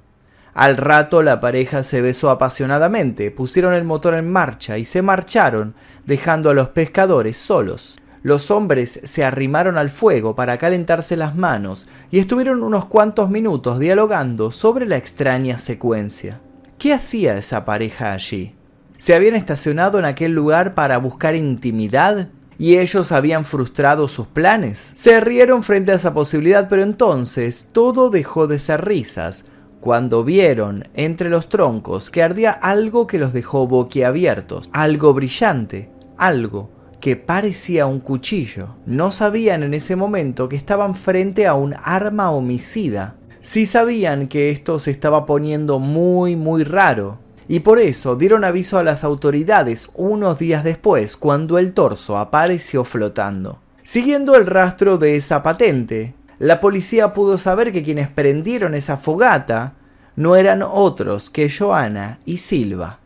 Al 0.55 0.79
rato 0.79 1.23
la 1.23 1.39
pareja 1.39 1.83
se 1.83 2.01
besó 2.01 2.31
apasionadamente, 2.31 3.31
pusieron 3.31 3.75
el 3.75 3.85
motor 3.85 4.15
en 4.15 4.33
marcha 4.33 4.79
y 4.79 4.87
se 4.87 5.03
marcharon, 5.03 5.75
dejando 6.07 6.49
a 6.49 6.55
los 6.55 6.69
pescadores 6.69 7.37
solos. 7.37 8.01
Los 8.23 8.51
hombres 8.51 9.01
se 9.05 9.23
arrimaron 9.23 9.77
al 9.77 9.91
fuego 9.91 10.35
para 10.35 10.57
calentarse 10.57 11.19
las 11.19 11.37
manos 11.37 11.89
y 12.11 12.21
estuvieron 12.21 12.63
unos 12.63 12.87
cuantos 12.87 13.29
minutos 13.29 13.79
dialogando 13.79 14.51
sobre 14.51 14.87
la 14.87 14.97
extraña 14.97 15.59
secuencia. 15.59 16.41
¿Qué 16.79 16.93
hacía 16.93 17.37
esa 17.37 17.65
pareja 17.65 18.13
allí? 18.13 18.55
¿Se 18.99 19.15
habían 19.15 19.37
estacionado 19.37 19.99
en 19.99 20.05
aquel 20.05 20.33
lugar 20.33 20.75
para 20.75 20.99
buscar 20.99 21.35
intimidad? 21.35 22.29
¿Y 22.59 22.77
ellos 22.77 23.13
habían 23.13 23.45
frustrado 23.45 24.09
sus 24.09 24.27
planes? 24.27 24.91
Se 24.95 25.21
rieron 25.21 25.63
frente 25.63 25.93
a 25.93 25.97
esa 25.97 26.15
posibilidad, 26.15 26.69
pero 26.69 26.83
entonces 26.83 27.71
todo 27.73 28.11
dejó 28.11 28.47
de 28.47 28.59
ser 28.59 28.85
risas 28.85 29.47
cuando 29.81 30.25
vieron 30.25 30.89
entre 30.95 31.31
los 31.31 31.49
troncos 31.49 32.11
que 32.11 32.23
ardía 32.23 32.51
algo 32.51 33.07
que 33.07 33.19
los 33.19 33.33
dejó 33.33 33.67
boquiabiertos, 33.67 34.71
algo 34.73 35.15
brillante, 35.15 35.91
algo 36.17 36.71
que 37.01 37.17
parecía 37.17 37.87
un 37.87 38.01
cuchillo. 38.01 38.77
No 38.87 39.11
sabían 39.11 39.63
en 39.63 39.75
ese 39.75 39.95
momento 39.95 40.49
que 40.49 40.57
estaban 40.57 40.97
frente 40.97 41.47
a 41.47 41.55
un 41.55 41.75
arma 41.83 42.31
homicida 42.31 43.17
sí 43.45 43.67
sabían 43.67 44.29
que 44.29 44.51
esto 44.51 44.79
se 44.79 44.91
estaba 44.91 45.27
poniendo 45.27 45.79
muy 45.79 46.35
muy 46.35 46.65
raro 46.65 47.19
y 47.47 47.61
por 47.61 47.79
eso 47.79 48.17
dieron 48.17 48.43
aviso 48.43 48.79
a 48.79 48.83
las 48.83 49.05
autoridades 49.05 49.91
unos 49.97 50.39
días 50.39 50.65
después 50.65 51.19
cuando 51.19 51.59
el 51.59 51.75
torso 51.75 52.17
apareció 52.17 52.85
flotando. 52.85 53.59
Siguiendo 53.83 54.35
el 54.35 54.47
rastro 54.47 54.97
de 54.97 55.17
esa 55.17 55.43
patente, 55.43 56.15
la 56.39 56.59
policía 56.59 57.13
pudo 57.13 57.37
saber 57.37 57.71
que 57.71 57.83
quienes 57.83 58.09
prendieron 58.09 58.75
esa 58.75 58.97
fogata 58.97 59.75
no 60.17 60.37
eran 60.37 60.63
otros 60.63 61.29
que 61.29 61.51
Joana 61.51 62.21
y 62.25 62.39
Silva. 62.39 62.99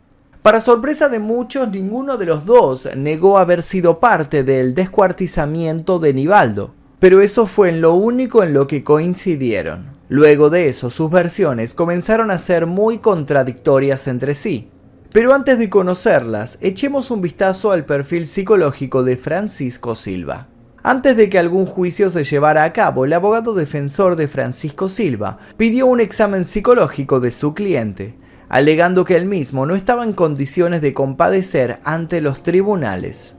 Para 0.42 0.61
sorpresa 0.61 1.09
de 1.09 1.18
muchos, 1.18 1.68
ninguno 1.68 2.16
de 2.16 2.26
los 2.26 2.47
dos 2.47 2.88
negó 2.97 3.38
haber 3.38 3.64
sido 3.64 3.99
parte 3.99 4.45
del 4.45 4.73
descuartizamiento 4.76 5.99
de 5.99 6.14
Nivaldo, 6.14 6.71
pero 7.00 7.23
eso 7.23 7.47
fue 7.47 7.71
en 7.71 7.80
lo 7.80 7.95
único 7.95 8.45
en 8.45 8.54
lo 8.54 8.68
que 8.68 8.85
coincidieron. 8.85 9.98
Luego 10.08 10.48
de 10.48 10.68
eso, 10.68 10.90
sus 10.90 11.10
versiones 11.10 11.74
comenzaron 11.74 12.30
a 12.30 12.38
ser 12.38 12.66
muy 12.66 12.98
contradictorias 12.98 14.08
entre 14.08 14.34
sí. 14.34 14.70
Pero 15.12 15.34
antes 15.34 15.58
de 15.58 15.70
conocerlas, 15.70 16.58
echemos 16.60 17.10
un 17.10 17.20
vistazo 17.20 17.72
al 17.72 17.84
perfil 17.84 18.26
psicológico 18.26 19.02
de 19.02 19.16
Francisco 19.16 19.94
Silva. 19.94 20.48
Antes 20.82 21.16
de 21.16 21.28
que 21.28 21.38
algún 21.38 21.66
juicio 21.66 22.08
se 22.08 22.24
llevara 22.24 22.64
a 22.64 22.72
cabo, 22.72 23.04
el 23.04 23.12
abogado 23.12 23.54
defensor 23.54 24.16
de 24.16 24.28
Francisco 24.28 24.88
Silva 24.88 25.38
pidió 25.56 25.86
un 25.86 26.00
examen 26.00 26.44
psicológico 26.44 27.20
de 27.20 27.32
su 27.32 27.52
cliente, 27.52 28.16
alegando 28.48 29.04
que 29.04 29.16
él 29.16 29.26
mismo 29.26 29.66
no 29.66 29.74
estaba 29.74 30.04
en 30.04 30.12
condiciones 30.12 30.80
de 30.80 30.94
compadecer 30.94 31.80
ante 31.84 32.20
los 32.20 32.42
tribunales. 32.42 33.34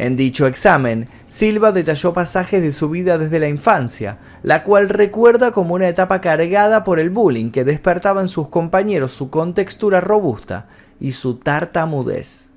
En 0.00 0.16
dicho 0.16 0.46
examen, 0.46 1.08
Silva 1.28 1.72
detalló 1.72 2.14
pasajes 2.14 2.62
de 2.62 2.72
su 2.72 2.88
vida 2.88 3.18
desde 3.18 3.38
la 3.38 3.50
infancia, 3.50 4.16
la 4.42 4.64
cual 4.64 4.88
recuerda 4.88 5.52
como 5.52 5.74
una 5.74 5.88
etapa 5.88 6.22
cargada 6.22 6.84
por 6.84 6.98
el 6.98 7.10
bullying 7.10 7.50
que 7.50 7.64
despertaba 7.64 8.22
en 8.22 8.28
sus 8.28 8.48
compañeros 8.48 9.12
su 9.12 9.28
contextura 9.28 10.00
robusta 10.00 10.68
y 11.00 11.12
su 11.12 11.34
tartamudez. 11.34 12.48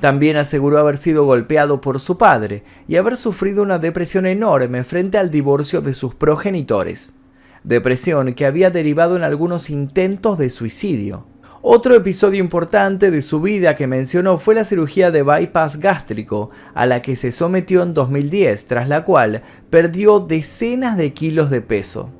También 0.00 0.38
aseguró 0.38 0.78
haber 0.78 0.96
sido 0.96 1.26
golpeado 1.26 1.82
por 1.82 2.00
su 2.00 2.16
padre 2.16 2.62
y 2.88 2.96
haber 2.96 3.18
sufrido 3.18 3.62
una 3.62 3.78
depresión 3.78 4.24
enorme 4.24 4.82
frente 4.82 5.18
al 5.18 5.30
divorcio 5.30 5.82
de 5.82 5.92
sus 5.92 6.14
progenitores, 6.14 7.12
depresión 7.64 8.32
que 8.32 8.46
había 8.46 8.70
derivado 8.70 9.16
en 9.16 9.24
algunos 9.24 9.68
intentos 9.68 10.38
de 10.38 10.48
suicidio. 10.48 11.26
Otro 11.62 11.94
episodio 11.94 12.38
importante 12.38 13.10
de 13.10 13.22
su 13.22 13.40
vida 13.40 13.74
que 13.74 13.86
mencionó 13.86 14.38
fue 14.38 14.54
la 14.54 14.64
cirugía 14.64 15.10
de 15.10 15.22
bypass 15.22 15.78
gástrico, 15.78 16.50
a 16.74 16.86
la 16.86 17.02
que 17.02 17.16
se 17.16 17.32
sometió 17.32 17.82
en 17.82 17.94
2010, 17.94 18.66
tras 18.66 18.88
la 18.88 19.04
cual 19.04 19.42
perdió 19.70 20.20
decenas 20.20 20.96
de 20.96 21.12
kilos 21.12 21.50
de 21.50 21.62
peso. 21.62 22.10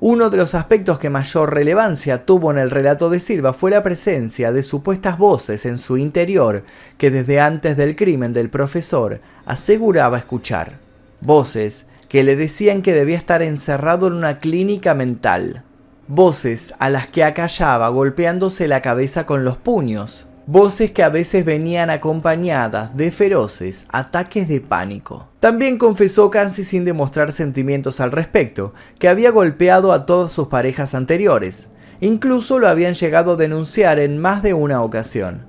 Uno 0.00 0.30
de 0.30 0.36
los 0.36 0.54
aspectos 0.54 1.00
que 1.00 1.10
mayor 1.10 1.52
relevancia 1.52 2.24
tuvo 2.24 2.52
en 2.52 2.58
el 2.58 2.70
relato 2.70 3.10
de 3.10 3.18
Silva 3.18 3.52
fue 3.52 3.72
la 3.72 3.82
presencia 3.82 4.52
de 4.52 4.62
supuestas 4.62 5.18
voces 5.18 5.66
en 5.66 5.76
su 5.76 5.98
interior 5.98 6.62
que 6.98 7.10
desde 7.10 7.40
antes 7.40 7.76
del 7.76 7.96
crimen 7.96 8.32
del 8.32 8.48
profesor 8.48 9.20
aseguraba 9.44 10.18
escuchar. 10.18 10.78
Voces 11.20 11.86
que 12.08 12.22
le 12.22 12.36
decían 12.36 12.82
que 12.82 12.94
debía 12.94 13.16
estar 13.16 13.42
encerrado 13.42 14.06
en 14.06 14.12
una 14.12 14.38
clínica 14.38 14.94
mental. 14.94 15.64
Voces 16.08 16.74
a 16.78 16.90
las 16.90 17.06
que 17.06 17.22
acallaba 17.22 17.88
golpeándose 17.90 18.66
la 18.66 18.82
cabeza 18.82 19.26
con 19.26 19.44
los 19.44 19.56
puños 19.56 20.28
voces 20.50 20.92
que 20.92 21.02
a 21.02 21.10
veces 21.10 21.44
venían 21.44 21.90
acompañadas 21.90 22.96
de 22.96 23.10
feroces 23.10 23.84
ataques 23.92 24.48
de 24.48 24.62
pánico. 24.62 25.28
También 25.40 25.76
confesó 25.76 26.30
casi 26.30 26.64
sin 26.64 26.86
demostrar 26.86 27.34
sentimientos 27.34 28.00
al 28.00 28.12
respecto, 28.12 28.72
que 28.98 29.10
había 29.10 29.30
golpeado 29.30 29.92
a 29.92 30.06
todas 30.06 30.32
sus 30.32 30.48
parejas 30.48 30.94
anteriores, 30.94 31.68
incluso 32.00 32.58
lo 32.58 32.66
habían 32.66 32.94
llegado 32.94 33.32
a 33.32 33.36
denunciar 33.36 33.98
en 33.98 34.16
más 34.16 34.42
de 34.42 34.54
una 34.54 34.80
ocasión. 34.80 35.46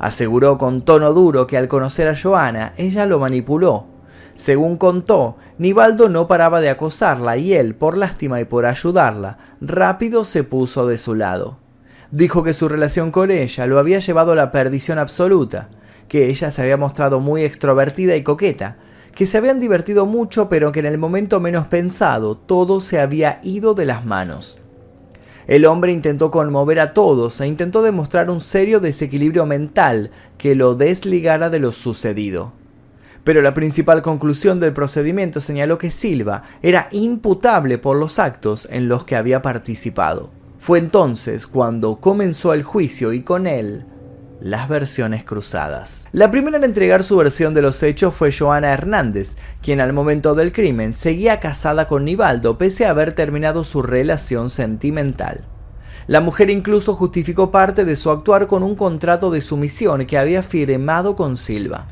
Aseguró 0.00 0.58
con 0.58 0.80
tono 0.80 1.12
duro 1.12 1.46
que 1.46 1.56
al 1.56 1.68
conocer 1.68 2.08
a 2.08 2.20
Joana, 2.20 2.72
ella 2.76 3.06
lo 3.06 3.20
manipuló. 3.20 3.91
Según 4.34 4.76
contó, 4.76 5.36
Nivaldo 5.58 6.08
no 6.08 6.26
paraba 6.26 6.60
de 6.60 6.70
acosarla 6.70 7.36
y 7.36 7.52
él, 7.54 7.74
por 7.74 7.96
lástima 7.96 8.40
y 8.40 8.44
por 8.44 8.64
ayudarla, 8.64 9.38
rápido 9.60 10.24
se 10.24 10.42
puso 10.42 10.86
de 10.86 10.98
su 10.98 11.14
lado. 11.14 11.58
Dijo 12.10 12.42
que 12.42 12.54
su 12.54 12.68
relación 12.68 13.10
con 13.10 13.30
ella 13.30 13.66
lo 13.66 13.78
había 13.78 13.98
llevado 13.98 14.32
a 14.32 14.36
la 14.36 14.52
perdición 14.52 14.98
absoluta, 14.98 15.68
que 16.08 16.28
ella 16.28 16.50
se 16.50 16.62
había 16.62 16.76
mostrado 16.76 17.20
muy 17.20 17.42
extrovertida 17.42 18.16
y 18.16 18.22
coqueta, 18.22 18.76
que 19.14 19.26
se 19.26 19.38
habían 19.38 19.60
divertido 19.60 20.06
mucho 20.06 20.48
pero 20.48 20.72
que 20.72 20.80
en 20.80 20.86
el 20.86 20.98
momento 20.98 21.40
menos 21.40 21.66
pensado 21.66 22.36
todo 22.36 22.80
se 22.80 23.00
había 23.00 23.40
ido 23.42 23.74
de 23.74 23.86
las 23.86 24.04
manos. 24.04 24.58
El 25.46 25.66
hombre 25.66 25.92
intentó 25.92 26.30
conmover 26.30 26.80
a 26.80 26.94
todos 26.94 27.40
e 27.40 27.46
intentó 27.46 27.82
demostrar 27.82 28.30
un 28.30 28.40
serio 28.40 28.80
desequilibrio 28.80 29.44
mental 29.44 30.10
que 30.38 30.54
lo 30.54 30.74
desligara 30.74 31.50
de 31.50 31.58
lo 31.58 31.72
sucedido. 31.72 32.52
Pero 33.24 33.40
la 33.40 33.54
principal 33.54 34.02
conclusión 34.02 34.58
del 34.58 34.72
procedimiento 34.72 35.40
señaló 35.40 35.78
que 35.78 35.90
Silva 35.90 36.42
era 36.62 36.88
imputable 36.90 37.78
por 37.78 37.96
los 37.96 38.18
actos 38.18 38.66
en 38.70 38.88
los 38.88 39.04
que 39.04 39.16
había 39.16 39.42
participado. 39.42 40.30
Fue 40.58 40.78
entonces 40.78 41.46
cuando 41.46 41.96
comenzó 41.96 42.52
el 42.54 42.62
juicio 42.62 43.12
y 43.12 43.22
con 43.22 43.46
él 43.46 43.86
las 44.40 44.68
versiones 44.68 45.22
cruzadas. 45.22 46.06
La 46.10 46.32
primera 46.32 46.56
en 46.56 46.64
entregar 46.64 47.04
su 47.04 47.16
versión 47.16 47.54
de 47.54 47.62
los 47.62 47.80
hechos 47.82 48.12
fue 48.12 48.32
Joana 48.32 48.72
Hernández, 48.72 49.36
quien 49.62 49.80
al 49.80 49.92
momento 49.92 50.34
del 50.34 50.52
crimen 50.52 50.94
seguía 50.94 51.38
casada 51.38 51.86
con 51.86 52.04
Nivaldo 52.04 52.58
pese 52.58 52.86
a 52.86 52.90
haber 52.90 53.12
terminado 53.12 53.62
su 53.62 53.82
relación 53.82 54.50
sentimental. 54.50 55.44
La 56.08 56.20
mujer 56.20 56.50
incluso 56.50 56.94
justificó 56.94 57.52
parte 57.52 57.84
de 57.84 57.94
su 57.94 58.10
actuar 58.10 58.48
con 58.48 58.64
un 58.64 58.74
contrato 58.74 59.30
de 59.30 59.40
sumisión 59.40 60.04
que 60.06 60.18
había 60.18 60.42
firmado 60.42 61.14
con 61.14 61.36
Silva. 61.36 61.86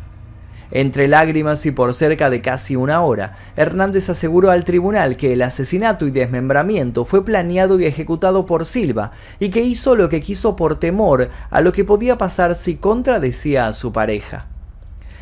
Entre 0.73 1.09
lágrimas 1.09 1.67
y 1.67 1.73
por 1.73 1.95
cerca 1.95 2.31
de 2.31 2.41
casi 2.41 2.77
una 2.77 3.03
hora, 3.03 3.37
Hernández 3.57 4.09
aseguró 4.09 4.51
al 4.51 4.65
tribunal 4.65 5.17
que 5.17 5.33
el 5.33 5.43
asesinato 5.43 6.07
y 6.07 6.13
desmembramiento 6.13 7.05
fue 7.05 7.25
planeado 7.25 7.81
y 7.81 7.87
ejecutado 7.87 8.47
por 8.47 8.65
Silva 8.65 9.11
y 9.41 9.51
que 9.51 9.63
hizo 9.63 9.97
lo 9.97 10.09
que 10.09 10.21
quiso 10.21 10.55
por 10.55 10.79
temor 10.79 11.29
a 11.51 11.61
lo 11.61 11.73
que 11.73 11.85
podía 11.85 12.19
pasar 12.19 12.55
si 12.55 12.77
contradecía 12.77 13.67
a 13.67 13.75
su 13.75 13.93
pareja. 13.93 14.47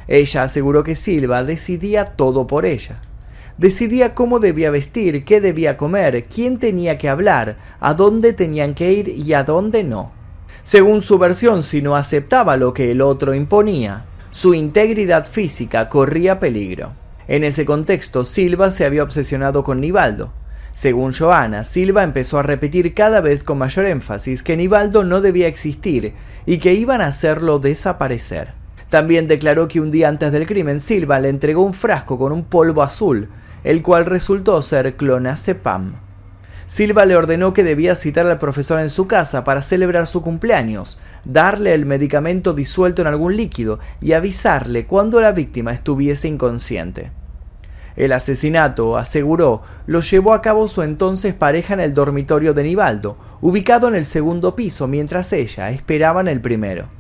Ella 0.07 0.43
aseguró 0.43 0.85
que 0.85 0.97
Silva 0.97 1.45
decidía 1.45 2.05
todo 2.05 2.47
por 2.47 2.67
ella. 2.67 3.01
Decidía 3.57 4.15
cómo 4.15 4.39
debía 4.39 4.71
vestir, 4.71 5.25
qué 5.25 5.41
debía 5.41 5.77
comer, 5.77 6.25
quién 6.25 6.59
tenía 6.59 6.97
que 6.97 7.09
hablar, 7.09 7.57
a 7.81 7.95
dónde 7.95 8.33
tenían 8.33 8.75
que 8.75 8.93
ir 8.93 9.09
y 9.09 9.33
a 9.33 9.45
dónde 9.45 9.83
no. 9.83 10.13
Según 10.63 11.03
su 11.03 11.19
versión, 11.19 11.63
si 11.63 11.83
no 11.83 11.97
aceptaba 11.97 12.57
lo 12.57 12.73
que 12.73 12.91
el 12.91 13.01
otro 13.01 13.35
imponía, 13.35 14.05
su 14.39 14.55
integridad 14.55 15.27
física 15.27 15.89
corría 15.89 16.39
peligro. 16.39 16.93
En 17.27 17.43
ese 17.43 17.65
contexto, 17.65 18.25
Silva 18.25 18.71
se 18.71 18.85
había 18.85 19.03
obsesionado 19.03 19.65
con 19.65 19.81
Nivaldo. 19.81 20.33
Según 20.77 21.13
Joana, 21.13 21.65
Silva 21.65 22.05
empezó 22.05 22.39
a 22.39 22.45
repetir 22.45 22.95
cada 22.95 23.21
vez 23.21 23.43
con 23.43 23.59
mayor 23.59 23.87
énfasis 23.87 24.45
que 24.45 24.57
Nivaldo 24.57 25.03
no 25.03 25.21
debía 25.21 25.49
existir 25.49 26.13
y 26.47 26.59
que 26.59 26.75
iban 26.75 27.01
a 27.01 27.09
hacerlo 27.09 27.59
desaparecer. 27.59 28.53
También 28.91 29.27
declaró 29.27 29.67
que 29.67 29.81
un 29.81 29.91
día 29.91 30.09
antes 30.09 30.31
del 30.31 30.47
crimen 30.47 30.79
Silva 30.79 31.19
le 31.19 31.31
entregó 31.31 31.65
un 31.65 31.75
frasco 31.75 32.17
con 32.17 32.31
un 32.31 32.45
polvo 32.45 32.85
azul, 32.85 33.31
el 33.65 33.83
cual 33.83 34.07
resultó 34.07 34.63
ser 34.63 34.95
clonazepam. 34.95 35.95
Silva 36.69 37.07
le 37.07 37.17
ordenó 37.17 37.55
que 37.55 37.65
debía 37.65 37.97
citar 37.97 38.27
al 38.27 38.37
profesor 38.37 38.79
en 38.79 38.91
su 38.91 39.07
casa 39.07 39.43
para 39.43 39.63
celebrar 39.63 40.07
su 40.07 40.21
cumpleaños, 40.21 40.99
darle 41.25 41.73
el 41.73 41.87
medicamento 41.87 42.53
disuelto 42.53 43.01
en 43.01 43.09
algún 43.09 43.39
líquido 43.39 43.79
y 44.03 44.13
avisarle 44.13 44.87
cuando 44.87 45.23
la 45.23 45.33
víctima 45.33 45.73
estuviese 45.73 46.29
inconsciente. 46.29 47.11
El 47.97 48.13
asesinato, 48.13 48.99
aseguró, 48.99 49.63
lo 49.87 50.03
llevó 50.03 50.35
a 50.35 50.43
cabo 50.43 50.69
su 50.69 50.83
entonces 50.83 51.33
pareja 51.33 51.73
en 51.73 51.81
el 51.81 51.95
dormitorio 51.95 52.53
de 52.53 52.65
Nivaldo, 52.65 53.17
ubicado 53.41 53.89
en 53.89 53.95
el 53.95 54.05
segundo 54.05 54.55
piso 54.55 54.87
mientras 54.87 55.33
ella 55.33 55.71
esperaba 55.71 56.21
en 56.21 56.29
el 56.29 56.43
primero. 56.43 56.91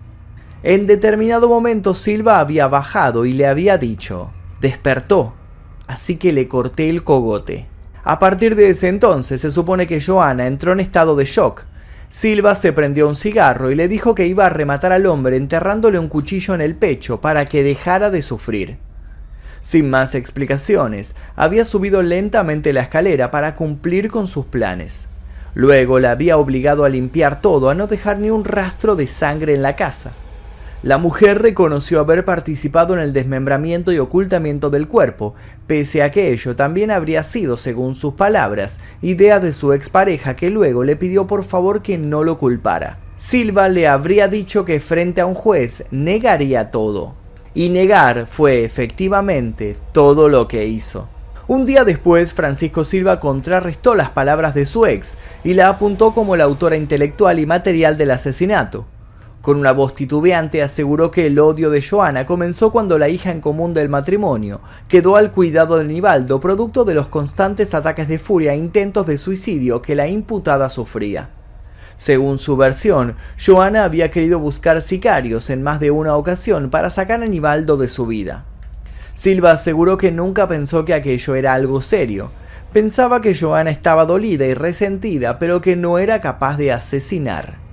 En 0.62 0.86
determinado 0.86 1.46
momento 1.46 1.94
Silva 1.94 2.40
había 2.40 2.68
bajado 2.68 3.26
y 3.26 3.34
le 3.34 3.46
había 3.46 3.76
dicho, 3.76 4.30
despertó, 4.62 5.34
así 5.86 6.16
que 6.16 6.32
le 6.32 6.48
corté 6.48 6.88
el 6.88 7.04
cogote. 7.04 7.66
A 8.10 8.18
partir 8.18 8.56
de 8.56 8.70
ese 8.70 8.88
entonces 8.88 9.42
se 9.42 9.50
supone 9.50 9.86
que 9.86 10.00
Joana 10.00 10.46
entró 10.46 10.72
en 10.72 10.80
estado 10.80 11.14
de 11.14 11.26
shock. 11.26 11.64
Silva 12.08 12.54
se 12.54 12.72
prendió 12.72 13.06
un 13.06 13.14
cigarro 13.14 13.70
y 13.70 13.74
le 13.74 13.86
dijo 13.86 14.14
que 14.14 14.26
iba 14.26 14.46
a 14.46 14.48
rematar 14.48 14.92
al 14.92 15.04
hombre 15.04 15.36
enterrándole 15.36 15.98
un 15.98 16.08
cuchillo 16.08 16.54
en 16.54 16.62
el 16.62 16.74
pecho 16.74 17.20
para 17.20 17.44
que 17.44 17.62
dejara 17.62 18.08
de 18.08 18.22
sufrir. 18.22 18.78
Sin 19.60 19.90
más 19.90 20.14
explicaciones, 20.14 21.16
había 21.36 21.66
subido 21.66 22.00
lentamente 22.00 22.72
la 22.72 22.80
escalera 22.80 23.30
para 23.30 23.56
cumplir 23.56 24.10
con 24.10 24.26
sus 24.26 24.46
planes. 24.46 25.06
Luego 25.52 25.98
la 25.98 26.12
había 26.12 26.38
obligado 26.38 26.86
a 26.86 26.88
limpiar 26.88 27.42
todo, 27.42 27.68
a 27.68 27.74
no 27.74 27.88
dejar 27.88 28.20
ni 28.20 28.30
un 28.30 28.46
rastro 28.46 28.96
de 28.96 29.06
sangre 29.06 29.54
en 29.54 29.60
la 29.60 29.76
casa. 29.76 30.12
La 30.84 30.96
mujer 30.96 31.42
reconoció 31.42 31.98
haber 31.98 32.24
participado 32.24 32.94
en 32.94 33.00
el 33.00 33.12
desmembramiento 33.12 33.90
y 33.90 33.98
ocultamiento 33.98 34.70
del 34.70 34.86
cuerpo, 34.86 35.34
pese 35.66 36.04
a 36.04 36.12
que 36.12 36.32
ello 36.32 36.54
también 36.54 36.92
habría 36.92 37.24
sido, 37.24 37.56
según 37.56 37.96
sus 37.96 38.14
palabras, 38.14 38.78
idea 39.02 39.40
de 39.40 39.52
su 39.52 39.72
expareja 39.72 40.36
que 40.36 40.50
luego 40.50 40.84
le 40.84 40.94
pidió 40.94 41.26
por 41.26 41.42
favor 41.42 41.82
que 41.82 41.98
no 41.98 42.22
lo 42.22 42.38
culpara. 42.38 43.00
Silva 43.16 43.68
le 43.68 43.88
habría 43.88 44.28
dicho 44.28 44.64
que 44.64 44.78
frente 44.78 45.20
a 45.20 45.26
un 45.26 45.34
juez 45.34 45.82
negaría 45.90 46.70
todo. 46.70 47.16
Y 47.56 47.70
negar 47.70 48.28
fue 48.28 48.64
efectivamente 48.64 49.76
todo 49.90 50.28
lo 50.28 50.46
que 50.46 50.68
hizo. 50.68 51.08
Un 51.48 51.64
día 51.64 51.82
después, 51.82 52.34
Francisco 52.34 52.84
Silva 52.84 53.18
contrarrestó 53.18 53.96
las 53.96 54.10
palabras 54.10 54.54
de 54.54 54.64
su 54.64 54.86
ex 54.86 55.16
y 55.42 55.54
la 55.54 55.70
apuntó 55.70 56.14
como 56.14 56.36
la 56.36 56.44
autora 56.44 56.76
intelectual 56.76 57.40
y 57.40 57.46
material 57.46 57.96
del 57.96 58.12
asesinato. 58.12 58.86
Con 59.42 59.56
una 59.56 59.72
voz 59.72 59.94
titubeante 59.94 60.62
aseguró 60.62 61.12
que 61.12 61.26
el 61.26 61.38
odio 61.38 61.70
de 61.70 61.80
Joana 61.80 62.26
comenzó 62.26 62.72
cuando 62.72 62.98
la 62.98 63.08
hija 63.08 63.30
en 63.30 63.40
común 63.40 63.72
del 63.72 63.88
matrimonio 63.88 64.60
quedó 64.88 65.14
al 65.14 65.30
cuidado 65.30 65.78
de 65.78 65.84
Nivaldo 65.84 66.40
producto 66.40 66.84
de 66.84 66.94
los 66.94 67.06
constantes 67.06 67.72
ataques 67.72 68.08
de 68.08 68.18
furia 68.18 68.52
e 68.52 68.56
intentos 68.56 69.06
de 69.06 69.16
suicidio 69.16 69.80
que 69.80 69.94
la 69.94 70.08
imputada 70.08 70.68
sufría. 70.68 71.30
Según 71.98 72.38
su 72.38 72.56
versión, 72.56 73.16
Joana 73.44 73.84
había 73.84 74.10
querido 74.10 74.40
buscar 74.40 74.82
sicarios 74.82 75.50
en 75.50 75.62
más 75.62 75.78
de 75.78 75.92
una 75.92 76.16
ocasión 76.16 76.68
para 76.68 76.90
sacar 76.90 77.22
a 77.22 77.26
Nivaldo 77.26 77.76
de 77.76 77.88
su 77.88 78.06
vida. 78.06 78.44
Silva 79.14 79.52
aseguró 79.52 79.98
que 79.98 80.12
nunca 80.12 80.46
pensó 80.46 80.84
que 80.84 80.94
aquello 80.94 81.34
era 81.34 81.54
algo 81.54 81.80
serio. 81.80 82.30
Pensaba 82.72 83.20
que 83.20 83.34
Joana 83.34 83.70
estaba 83.70 84.04
dolida 84.04 84.46
y 84.46 84.54
resentida, 84.54 85.38
pero 85.38 85.60
que 85.60 85.74
no 85.74 85.98
era 85.98 86.20
capaz 86.20 86.56
de 86.56 86.70
asesinar. 86.70 87.67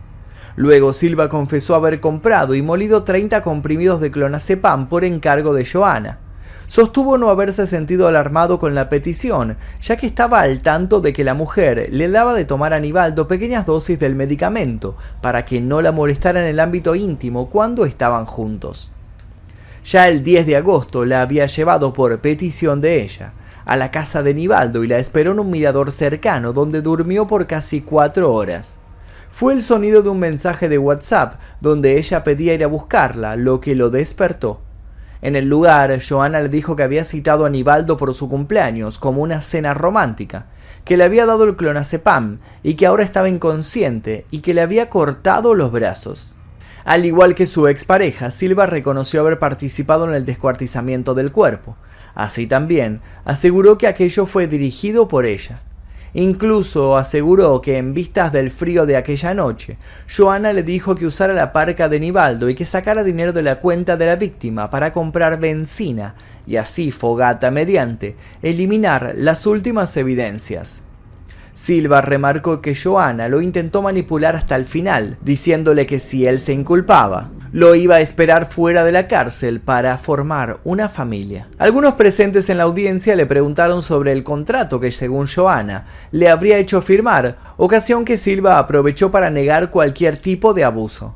Luego 0.56 0.94
Silva 0.94 1.28
confesó 1.28 1.76
haber 1.76 2.00
comprado 2.00 2.56
y 2.56 2.62
molido 2.62 3.04
30 3.04 3.42
comprimidos 3.42 4.00
de 4.00 4.12
clonazepam 4.12 4.88
por 4.88 5.04
encargo 5.04 5.54
de 5.54 5.66
Joana. 5.66 6.20
Sostuvo 6.68 7.18
no 7.18 7.30
haberse 7.30 7.68
sentido 7.68 8.08
alarmado 8.08 8.58
con 8.58 8.74
la 8.74 8.90
petición, 8.90 9.58
ya 9.82 9.98
que 9.98 10.08
estaba 10.08 10.40
al 10.40 10.62
tanto 10.62 11.00
de 11.00 11.14
que 11.14 11.24
la 11.24 11.34
mujer 11.34 11.90
le 11.92 12.10
daba 12.10 12.34
de 12.34 12.46
tomar 12.46 12.74
a 12.74 12.80
Nivaldo 12.80 13.28
pequeñas 13.28 13.66
dosis 13.66 14.00
del 14.00 14.16
medicamento 14.16 14.96
para 15.22 15.46
que 15.46 15.62
no 15.62 15.82
la 15.82 15.92
molestara 15.92 16.42
en 16.42 16.48
el 16.48 16.60
ámbito 16.60 16.96
íntimo 16.96 17.50
cuando 17.50 17.86
estaban 17.86 18.26
juntos. 18.26 18.92
Ya 19.84 20.08
el 20.08 20.24
10 20.24 20.48
de 20.48 20.56
agosto 20.56 21.06
la 21.06 21.22
había 21.22 21.46
llevado 21.46 21.94
por 21.94 22.20
petición 22.20 22.82
de 22.82 23.04
ella 23.04 23.34
a 23.66 23.76
la 23.76 23.92
casa 23.92 24.24
de 24.24 24.34
Nivaldo 24.34 24.84
y 24.84 24.88
la 24.88 24.98
esperó 24.98 25.34
en 25.34 25.40
un 25.40 25.52
mirador 25.52 25.92
cercano 25.92 26.54
donde 26.54 26.82
durmió 26.82 27.28
por 27.28 27.46
casi 27.46 27.82
cuatro 27.82 28.34
horas. 28.34 28.78
Fue 29.38 29.52
el 29.52 29.62
sonido 29.62 30.02
de 30.02 30.08
un 30.08 30.20
mensaje 30.20 30.70
de 30.70 30.78
WhatsApp 30.78 31.42
donde 31.60 31.98
ella 31.98 32.24
pedía 32.24 32.54
ir 32.54 32.64
a 32.64 32.68
buscarla, 32.68 33.36
lo 33.36 33.60
que 33.60 33.76
lo 33.76 33.90
despertó. 33.90 34.62
En 35.22 35.36
el 35.36 35.50
lugar, 35.50 36.00
Joana 36.02 36.40
le 36.40 36.48
dijo 36.48 36.78
que 36.78 36.84
había 36.84 37.04
citado 37.04 37.44
a 37.44 37.50
Nivaldo 37.50 37.98
por 37.98 38.14
su 38.14 38.30
cumpleaños 38.30 38.98
como 38.98 39.22
una 39.22 39.42
cena 39.42 39.74
romántica, 39.74 40.46
que 40.86 40.96
le 40.96 41.04
había 41.04 41.26
dado 41.26 41.44
el 41.44 41.58
clonazepam 41.58 42.40
y 42.64 42.76
que 42.76 42.86
ahora 42.86 43.04
estaba 43.04 43.28
inconsciente 43.28 44.26
y 44.32 44.40
que 44.40 44.54
le 44.54 44.62
había 44.62 44.90
cortado 44.90 45.54
los 45.54 45.70
brazos. 45.70 46.38
Al 46.86 47.04
igual 47.04 47.36
que 47.36 47.46
su 47.46 47.68
expareja, 47.68 48.32
Silva 48.32 48.68
reconoció 48.68 49.20
haber 49.20 49.38
participado 49.38 50.06
en 50.06 50.14
el 50.14 50.24
descuartizamiento 50.24 51.14
del 51.14 51.34
cuerpo. 51.34 51.76
Así 52.14 52.48
también, 52.48 53.02
aseguró 53.26 53.78
que 53.78 53.88
aquello 53.88 54.28
fue 54.28 54.48
dirigido 54.48 55.10
por 55.10 55.26
ella. 55.26 55.62
Incluso 56.18 56.96
aseguró 56.96 57.60
que 57.60 57.78
en 57.78 57.94
vistas 57.94 58.32
del 58.32 58.50
frío 58.50 58.86
de 58.86 58.96
aquella 58.96 59.34
noche, 59.34 59.78
Joana 60.08 60.54
le 60.54 60.64
dijo 60.64 60.96
que 60.96 61.06
usara 61.06 61.34
la 61.34 61.52
parca 61.52 61.90
de 61.90 62.00
Nivaldo 62.00 62.50
y 62.50 62.56
que 62.56 62.64
sacara 62.64 63.04
dinero 63.04 63.34
de 63.34 63.42
la 63.42 63.60
cuenta 63.60 63.98
de 63.98 64.06
la 64.06 64.16
víctima 64.16 64.70
para 64.70 64.94
comprar 64.94 65.38
benzina 65.42 66.16
y 66.48 66.56
así, 66.56 66.94
fogata 66.94 67.52
mediante, 67.52 68.16
eliminar 68.42 69.14
las 69.18 69.46
últimas 69.46 69.98
evidencias. 69.98 70.84
Silva 71.54 72.00
remarcó 72.02 72.62
que 72.62 72.76
Joana 72.76 73.28
lo 73.28 73.42
intentó 73.42 73.82
manipular 73.82 74.38
hasta 74.38 74.56
el 74.56 74.66
final, 74.66 75.18
diciéndole 75.22 75.86
que 75.86 76.00
si 76.00 76.26
él 76.26 76.40
se 76.40 76.54
inculpaba, 76.54 77.32
lo 77.56 77.74
iba 77.74 77.96
a 77.96 78.02
esperar 78.02 78.48
fuera 78.48 78.84
de 78.84 78.92
la 78.92 79.08
cárcel 79.08 79.62
para 79.62 79.98
formar 79.98 80.58
una 80.66 80.90
familia. 80.90 81.48
Algunos 81.58 81.94
presentes 81.94 82.50
en 82.50 82.58
la 82.58 82.66
audiencia 82.66 83.16
le 83.16 83.26
preguntaron 83.26 83.82
sobre 83.82 84.12
el 84.12 84.26
contrato 84.26 84.82
que 84.82 84.92
según 84.92 85.26
Joana 85.26 85.86
le 86.12 86.28
habría 86.28 86.58
hecho 86.58 86.82
firmar, 86.82 87.38
ocasión 87.56 88.04
que 88.04 88.18
Silva 88.18 88.60
aprovechó 88.60 89.10
para 89.10 89.30
negar 89.30 89.70
cualquier 89.70 90.18
tipo 90.18 90.54
de 90.54 90.66
abuso. 90.66 91.16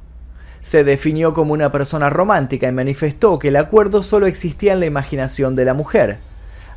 Se 0.61 0.85
definió 0.85 1.33
como 1.33 1.51
una 1.51 1.73
persona 1.73 2.09
romántica 2.09 2.69
y 2.69 2.71
manifestó 2.71 3.37
que 3.37 3.49
el 3.49 3.57
acuerdo 3.57 4.01
solo 4.01 4.25
existía 4.25 4.71
en 4.71 4.79
la 4.79 4.85
imaginación 4.85 5.57
de 5.57 5.65
la 5.65 5.73
mujer 5.73 6.19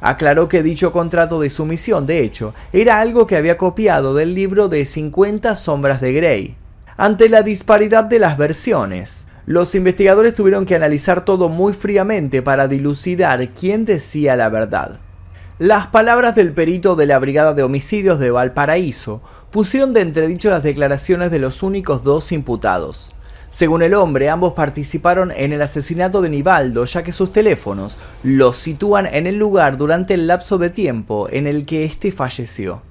aclaró 0.01 0.49
que 0.49 0.65
dicho 0.65 0.91
contrato 0.91 1.39
de 1.39 1.49
sumisión, 1.49 2.07
de 2.07 2.25
hecho, 2.25 2.55
era 2.73 2.99
algo 2.99 3.29
que 3.29 3.37
había 3.37 3.57
copiado 3.57 4.15
del 4.15 4.35
libro 4.35 4.67
de 4.69 4.85
50 4.85 5.55
sombras 5.55 6.01
de 6.01 6.13
Grey. 6.13 6.57
Ante 6.97 7.29
la 7.29 7.43
disparidad 7.43 8.03
de 8.03 8.19
las 8.19 8.37
versiones, 8.37 9.25
los 9.47 9.75
investigadores 9.75 10.35
tuvieron 10.35 10.67
que 10.67 10.77
analizar 10.77 11.25
todo 11.25 11.49
muy 11.49 11.73
fríamente 11.73 12.43
para 12.43 12.69
dilucidar 12.69 13.51
quién 13.51 13.85
decía 13.85 14.37
la 14.37 14.49
verdad. 14.49 15.01
Las 15.59 15.89
palabras 15.89 16.35
del 16.35 16.53
perito 16.53 16.97
de 16.97 17.07
la 17.07 17.19
Brigada 17.19 17.53
de 17.55 17.63
Homicidios 17.63 18.19
de 18.19 18.31
Valparaíso 18.31 19.21
pusieron 19.51 19.93
de 19.93 20.01
entredicho 20.01 20.51
las 20.51 20.63
declaraciones 20.63 21.31
de 21.31 21.39
los 21.39 21.63
únicos 21.63 22.03
dos 22.05 22.33
imputados. 22.33 23.15
Según 23.51 23.83
el 23.83 23.95
hombre, 23.95 24.31
ambos 24.31 24.55
participaron 24.55 25.31
en 25.31 25.53
el 25.53 25.61
asesinato 25.61 26.23
de 26.23 26.31
Nivaldo, 26.31 26.87
ya 26.87 27.03
que 27.03 27.13
sus 27.13 27.33
teléfonos 27.33 27.99
los 28.23 28.57
sitúan 28.57 29.07
en 29.07 29.27
el 29.27 29.37
lugar 29.37 29.77
durante 29.77 30.15
el 30.15 30.27
lapso 30.27 30.57
de 30.57 30.71
tiempo 30.71 31.29
en 31.31 31.47
el 31.47 31.67
que 31.67 31.85
éste 31.85 32.13
falleció. 32.13 32.83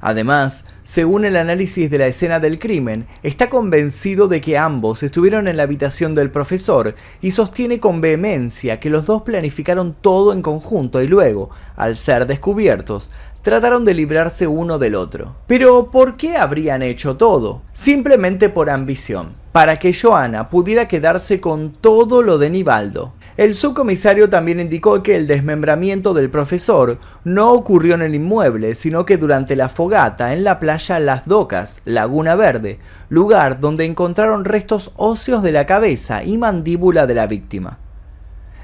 Además, 0.00 0.64
según 0.84 1.24
el 1.24 1.36
análisis 1.36 1.90
de 1.90 1.98
la 1.98 2.06
escena 2.06 2.40
del 2.40 2.58
crimen, 2.58 3.06
está 3.22 3.48
convencido 3.48 4.28
de 4.28 4.40
que 4.40 4.56
ambos 4.56 5.02
estuvieron 5.02 5.48
en 5.48 5.56
la 5.56 5.64
habitación 5.64 6.14
del 6.14 6.30
profesor 6.30 6.94
y 7.20 7.32
sostiene 7.32 7.80
con 7.80 8.00
vehemencia 8.00 8.80
que 8.80 8.90
los 8.90 9.06
dos 9.06 9.22
planificaron 9.22 9.94
todo 10.00 10.32
en 10.32 10.42
conjunto 10.42 11.02
y 11.02 11.08
luego, 11.08 11.50
al 11.76 11.96
ser 11.96 12.26
descubiertos, 12.26 13.10
trataron 13.42 13.84
de 13.84 13.94
librarse 13.94 14.46
uno 14.46 14.78
del 14.78 14.94
otro. 14.94 15.36
Pero, 15.46 15.90
¿por 15.90 16.16
qué 16.16 16.36
habrían 16.36 16.82
hecho 16.82 17.16
todo? 17.16 17.62
Simplemente 17.72 18.48
por 18.48 18.70
ambición 18.70 19.36
para 19.58 19.80
que 19.80 19.92
Joana 19.92 20.50
pudiera 20.50 20.86
quedarse 20.86 21.40
con 21.40 21.72
todo 21.72 22.22
lo 22.22 22.38
de 22.38 22.48
Nivaldo. 22.48 23.12
El 23.38 23.54
subcomisario 23.54 24.28
también 24.28 24.58
indicó 24.58 25.00
que 25.00 25.14
el 25.14 25.28
desmembramiento 25.28 26.12
del 26.12 26.28
profesor 26.28 26.98
no 27.22 27.52
ocurrió 27.52 27.94
en 27.94 28.02
el 28.02 28.16
inmueble, 28.16 28.74
sino 28.74 29.06
que 29.06 29.16
durante 29.16 29.54
la 29.54 29.68
fogata 29.68 30.32
en 30.32 30.42
la 30.42 30.58
playa 30.58 30.98
Las 30.98 31.24
Docas, 31.24 31.80
Laguna 31.84 32.34
Verde, 32.34 32.80
lugar 33.08 33.60
donde 33.60 33.84
encontraron 33.84 34.44
restos 34.44 34.90
óseos 34.96 35.44
de 35.44 35.52
la 35.52 35.66
cabeza 35.66 36.24
y 36.24 36.36
mandíbula 36.36 37.06
de 37.06 37.14
la 37.14 37.28
víctima. 37.28 37.78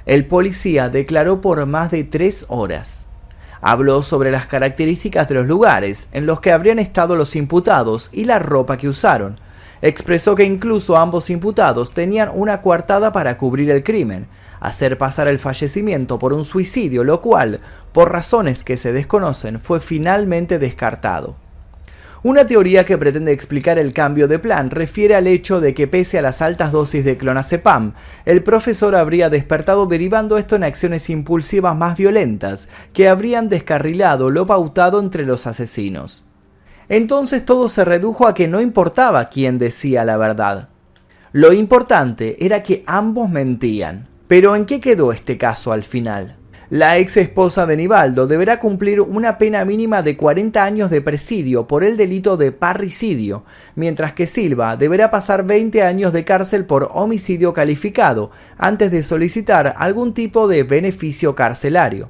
El 0.06 0.26
policía 0.26 0.88
declaró 0.88 1.40
por 1.40 1.64
más 1.66 1.92
de 1.92 2.02
tres 2.02 2.44
horas. 2.48 3.06
Habló 3.60 4.02
sobre 4.02 4.32
las 4.32 4.48
características 4.48 5.28
de 5.28 5.36
los 5.36 5.46
lugares 5.46 6.08
en 6.10 6.26
los 6.26 6.40
que 6.40 6.50
habrían 6.50 6.80
estado 6.80 7.14
los 7.14 7.36
imputados 7.36 8.10
y 8.12 8.24
la 8.24 8.40
ropa 8.40 8.76
que 8.76 8.88
usaron, 8.88 9.38
expresó 9.82 10.34
que 10.34 10.42
incluso 10.42 10.96
ambos 10.96 11.30
imputados 11.30 11.92
tenían 11.92 12.30
una 12.34 12.60
coartada 12.60 13.12
para 13.12 13.38
cubrir 13.38 13.70
el 13.70 13.84
crimen, 13.84 14.26
hacer 14.64 14.96
pasar 14.96 15.28
el 15.28 15.38
fallecimiento 15.38 16.18
por 16.18 16.32
un 16.32 16.44
suicidio, 16.44 17.04
lo 17.04 17.20
cual, 17.20 17.60
por 17.92 18.10
razones 18.10 18.64
que 18.64 18.76
se 18.76 18.92
desconocen, 18.92 19.60
fue 19.60 19.80
finalmente 19.80 20.58
descartado. 20.58 21.36
Una 22.22 22.46
teoría 22.46 22.86
que 22.86 22.96
pretende 22.96 23.32
explicar 23.32 23.78
el 23.78 23.92
cambio 23.92 24.26
de 24.26 24.38
plan 24.38 24.70
refiere 24.70 25.14
al 25.14 25.26
hecho 25.26 25.60
de 25.60 25.74
que 25.74 25.86
pese 25.86 26.18
a 26.18 26.22
las 26.22 26.40
altas 26.40 26.72
dosis 26.72 27.04
de 27.04 27.18
clonazepam, 27.18 27.92
el 28.24 28.42
profesor 28.42 28.96
habría 28.96 29.28
despertado 29.28 29.84
derivando 29.84 30.38
esto 30.38 30.56
en 30.56 30.64
acciones 30.64 31.10
impulsivas 31.10 31.76
más 31.76 31.98
violentas 31.98 32.70
que 32.94 33.10
habrían 33.10 33.50
descarrilado 33.50 34.30
lo 34.30 34.46
pautado 34.46 35.00
entre 35.00 35.26
los 35.26 35.46
asesinos. 35.46 36.24
Entonces 36.88 37.44
todo 37.44 37.68
se 37.68 37.84
redujo 37.84 38.26
a 38.26 38.34
que 38.34 38.48
no 38.48 38.62
importaba 38.62 39.28
quién 39.28 39.58
decía 39.58 40.06
la 40.06 40.16
verdad. 40.16 40.70
Lo 41.32 41.52
importante 41.52 42.42
era 42.46 42.62
que 42.62 42.84
ambos 42.86 43.28
mentían. 43.28 44.13
Pero 44.26 44.56
¿en 44.56 44.64
qué 44.64 44.80
quedó 44.80 45.12
este 45.12 45.36
caso 45.36 45.70
al 45.70 45.82
final? 45.82 46.36
La 46.70 46.96
ex 46.96 47.18
esposa 47.18 47.66
de 47.66 47.76
Nivaldo 47.76 48.26
deberá 48.26 48.58
cumplir 48.58 49.02
una 49.02 49.36
pena 49.36 49.66
mínima 49.66 50.00
de 50.00 50.16
40 50.16 50.64
años 50.64 50.90
de 50.90 51.02
presidio 51.02 51.66
por 51.66 51.84
el 51.84 51.98
delito 51.98 52.38
de 52.38 52.50
parricidio, 52.50 53.44
mientras 53.74 54.14
que 54.14 54.26
Silva 54.26 54.78
deberá 54.78 55.10
pasar 55.10 55.44
20 55.44 55.82
años 55.82 56.14
de 56.14 56.24
cárcel 56.24 56.64
por 56.64 56.88
homicidio 56.92 57.52
calificado 57.52 58.30
antes 58.56 58.90
de 58.90 59.02
solicitar 59.02 59.74
algún 59.76 60.14
tipo 60.14 60.48
de 60.48 60.62
beneficio 60.62 61.34
carcelario. 61.34 62.08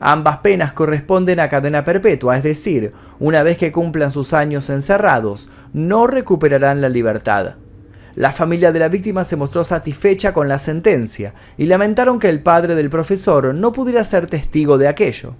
Ambas 0.00 0.38
penas 0.38 0.72
corresponden 0.72 1.38
a 1.38 1.48
cadena 1.48 1.84
perpetua, 1.84 2.36
es 2.36 2.42
decir, 2.42 2.92
una 3.20 3.44
vez 3.44 3.56
que 3.56 3.70
cumplan 3.70 4.10
sus 4.10 4.32
años 4.32 4.68
encerrados, 4.68 5.48
no 5.72 6.08
recuperarán 6.08 6.80
la 6.80 6.88
libertad. 6.88 7.54
La 8.16 8.32
familia 8.32 8.72
de 8.72 8.78
la 8.78 8.88
víctima 8.88 9.24
se 9.24 9.36
mostró 9.36 9.62
satisfecha 9.62 10.32
con 10.32 10.48
la 10.48 10.58
sentencia 10.58 11.34
y 11.58 11.66
lamentaron 11.66 12.18
que 12.18 12.30
el 12.30 12.40
padre 12.40 12.74
del 12.74 12.88
profesor 12.88 13.54
no 13.54 13.72
pudiera 13.72 14.02
ser 14.04 14.26
testigo 14.26 14.78
de 14.78 14.88
aquello. 14.88 15.34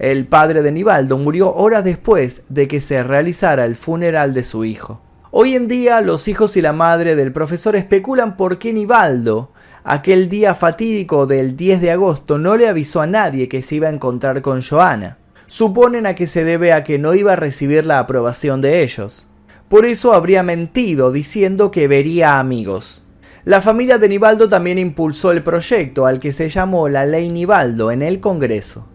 El 0.00 0.26
padre 0.26 0.62
de 0.62 0.72
Nivaldo 0.72 1.16
murió 1.16 1.54
horas 1.54 1.84
después 1.84 2.42
de 2.48 2.66
que 2.66 2.80
se 2.80 3.04
realizara 3.04 3.64
el 3.64 3.76
funeral 3.76 4.34
de 4.34 4.42
su 4.42 4.64
hijo. 4.64 5.00
Hoy 5.30 5.54
en 5.54 5.68
día 5.68 6.00
los 6.00 6.26
hijos 6.26 6.56
y 6.56 6.60
la 6.60 6.72
madre 6.72 7.14
del 7.14 7.30
profesor 7.30 7.76
especulan 7.76 8.36
por 8.36 8.58
qué 8.58 8.72
Nivaldo, 8.72 9.52
aquel 9.84 10.28
día 10.28 10.56
fatídico 10.56 11.26
del 11.26 11.56
10 11.56 11.80
de 11.80 11.92
agosto, 11.92 12.36
no 12.36 12.56
le 12.56 12.66
avisó 12.66 13.00
a 13.00 13.06
nadie 13.06 13.48
que 13.48 13.62
se 13.62 13.76
iba 13.76 13.86
a 13.86 13.92
encontrar 13.92 14.42
con 14.42 14.60
Joana. 14.60 15.18
Suponen 15.46 16.04
a 16.04 16.16
que 16.16 16.26
se 16.26 16.42
debe 16.42 16.72
a 16.72 16.82
que 16.82 16.98
no 16.98 17.14
iba 17.14 17.34
a 17.34 17.36
recibir 17.36 17.86
la 17.86 18.00
aprobación 18.00 18.60
de 18.60 18.82
ellos. 18.82 19.27
Por 19.68 19.84
eso 19.84 20.14
habría 20.14 20.42
mentido 20.42 21.12
diciendo 21.12 21.70
que 21.70 21.88
vería 21.88 22.38
amigos. 22.38 23.04
La 23.44 23.60
familia 23.60 23.98
de 23.98 24.08
Nivaldo 24.08 24.48
también 24.48 24.78
impulsó 24.78 25.30
el 25.30 25.42
proyecto 25.42 26.06
al 26.06 26.20
que 26.20 26.32
se 26.32 26.48
llamó 26.48 26.88
la 26.88 27.04
Ley 27.04 27.28
Nivaldo 27.28 27.90
en 27.90 28.00
el 28.00 28.20
Congreso. 28.20 28.86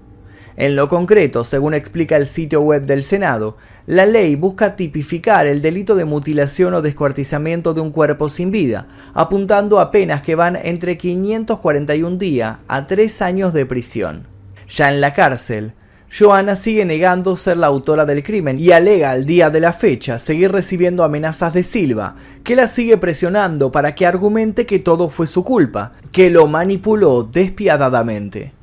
En 0.56 0.76
lo 0.76 0.90
concreto, 0.90 1.44
según 1.44 1.74
explica 1.74 2.16
el 2.16 2.28
sitio 2.28 2.62
web 2.62 2.86
del 2.86 3.04
Senado, 3.04 3.58
la 3.88 4.06
ley 4.06 4.36
busca 4.36 4.76
tipificar 4.76 5.48
el 5.48 5.64
delito 5.64 5.96
de 5.96 6.06
mutilación 6.06 6.76
o 6.76 6.84
descuartizamiento 6.84 7.74
de 7.74 7.82
un 7.82 7.90
cuerpo 7.90 8.30
sin 8.30 8.52
vida, 8.52 8.88
apuntando 9.16 9.80
a 9.80 9.90
penas 9.90 10.22
que 10.22 10.36
van 10.36 10.56
entre 10.56 10.98
541 10.98 12.18
días 12.18 12.58
a 12.68 12.86
3 12.86 13.22
años 13.24 13.54
de 13.54 13.66
prisión. 13.66 14.28
Ya 14.70 14.92
en 14.92 15.02
la 15.02 15.14
cárcel, 15.14 15.74
Joana 16.15 16.56
sigue 16.56 16.86
negando 16.86 17.36
ser 17.36 17.58
la 17.58 17.65
autora 17.65 18.06
del 18.06 18.21
crimen 18.21 18.60
y 18.60 18.71
alega 18.71 19.10
al 19.10 19.26
día 19.26 19.49
de 19.49 19.60
la 19.60 19.73
fecha 19.73 20.19
seguir 20.19 20.52
recibiendo 20.52 21.04
amenazas 21.04 21.56
de 21.56 21.63
Silva, 21.63 22.13
que 22.43 22.56
la 22.56 22.67
sigue 22.67 22.97
presionando 22.97 23.71
para 23.71 23.95
que 23.95 24.06
argumente 24.06 24.67
que 24.67 24.78
todo 24.78 25.10
fue 25.10 25.26
su 25.26 25.43
culpa, 25.43 25.93
que 26.12 26.30
lo 26.30 26.45
manipuló 26.45 27.23
despiadadamente. 27.23 28.54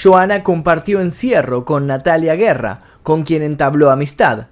Joana 0.00 0.44
compartió 0.44 1.00
encierro 1.00 1.64
con 1.64 1.88
Natalia 1.88 2.36
Guerra, 2.36 2.82
con 3.02 3.24
quien 3.24 3.42
entabló 3.42 3.90
amistad. 3.90 4.46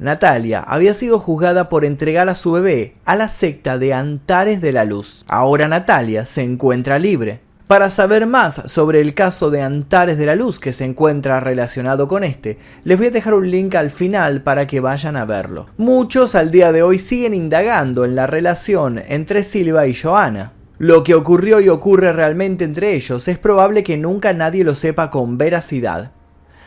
Natalia 0.00 0.64
había 0.66 0.94
sido 0.94 1.20
juzgada 1.20 1.68
por 1.68 1.84
entregar 1.84 2.28
a 2.28 2.34
su 2.34 2.50
bebé 2.50 2.96
a 3.04 3.14
la 3.14 3.28
secta 3.28 3.78
de 3.78 3.94
Antares 3.94 4.60
de 4.60 4.72
la 4.72 4.84
Luz. 4.84 5.24
Ahora 5.28 5.68
Natalia 5.68 6.24
se 6.24 6.42
encuentra 6.42 6.98
libre. 6.98 7.40
Para 7.70 7.88
saber 7.88 8.26
más 8.26 8.62
sobre 8.66 9.00
el 9.00 9.14
caso 9.14 9.48
de 9.48 9.62
Antares 9.62 10.18
de 10.18 10.26
la 10.26 10.34
Luz 10.34 10.58
que 10.58 10.72
se 10.72 10.84
encuentra 10.84 11.38
relacionado 11.38 12.08
con 12.08 12.24
este, 12.24 12.58
les 12.82 12.98
voy 12.98 13.06
a 13.06 13.10
dejar 13.12 13.32
un 13.32 13.48
link 13.48 13.76
al 13.76 13.92
final 13.92 14.42
para 14.42 14.66
que 14.66 14.80
vayan 14.80 15.16
a 15.16 15.24
verlo. 15.24 15.66
Muchos 15.76 16.34
al 16.34 16.50
día 16.50 16.72
de 16.72 16.82
hoy 16.82 16.98
siguen 16.98 17.32
indagando 17.32 18.04
en 18.04 18.16
la 18.16 18.26
relación 18.26 19.00
entre 19.06 19.44
Silva 19.44 19.86
y 19.86 19.94
Joana. 19.94 20.50
Lo 20.78 21.04
que 21.04 21.14
ocurrió 21.14 21.60
y 21.60 21.68
ocurre 21.68 22.12
realmente 22.12 22.64
entre 22.64 22.92
ellos 22.96 23.28
es 23.28 23.38
probable 23.38 23.84
que 23.84 23.96
nunca 23.96 24.32
nadie 24.32 24.64
lo 24.64 24.74
sepa 24.74 25.08
con 25.08 25.38
veracidad. 25.38 26.10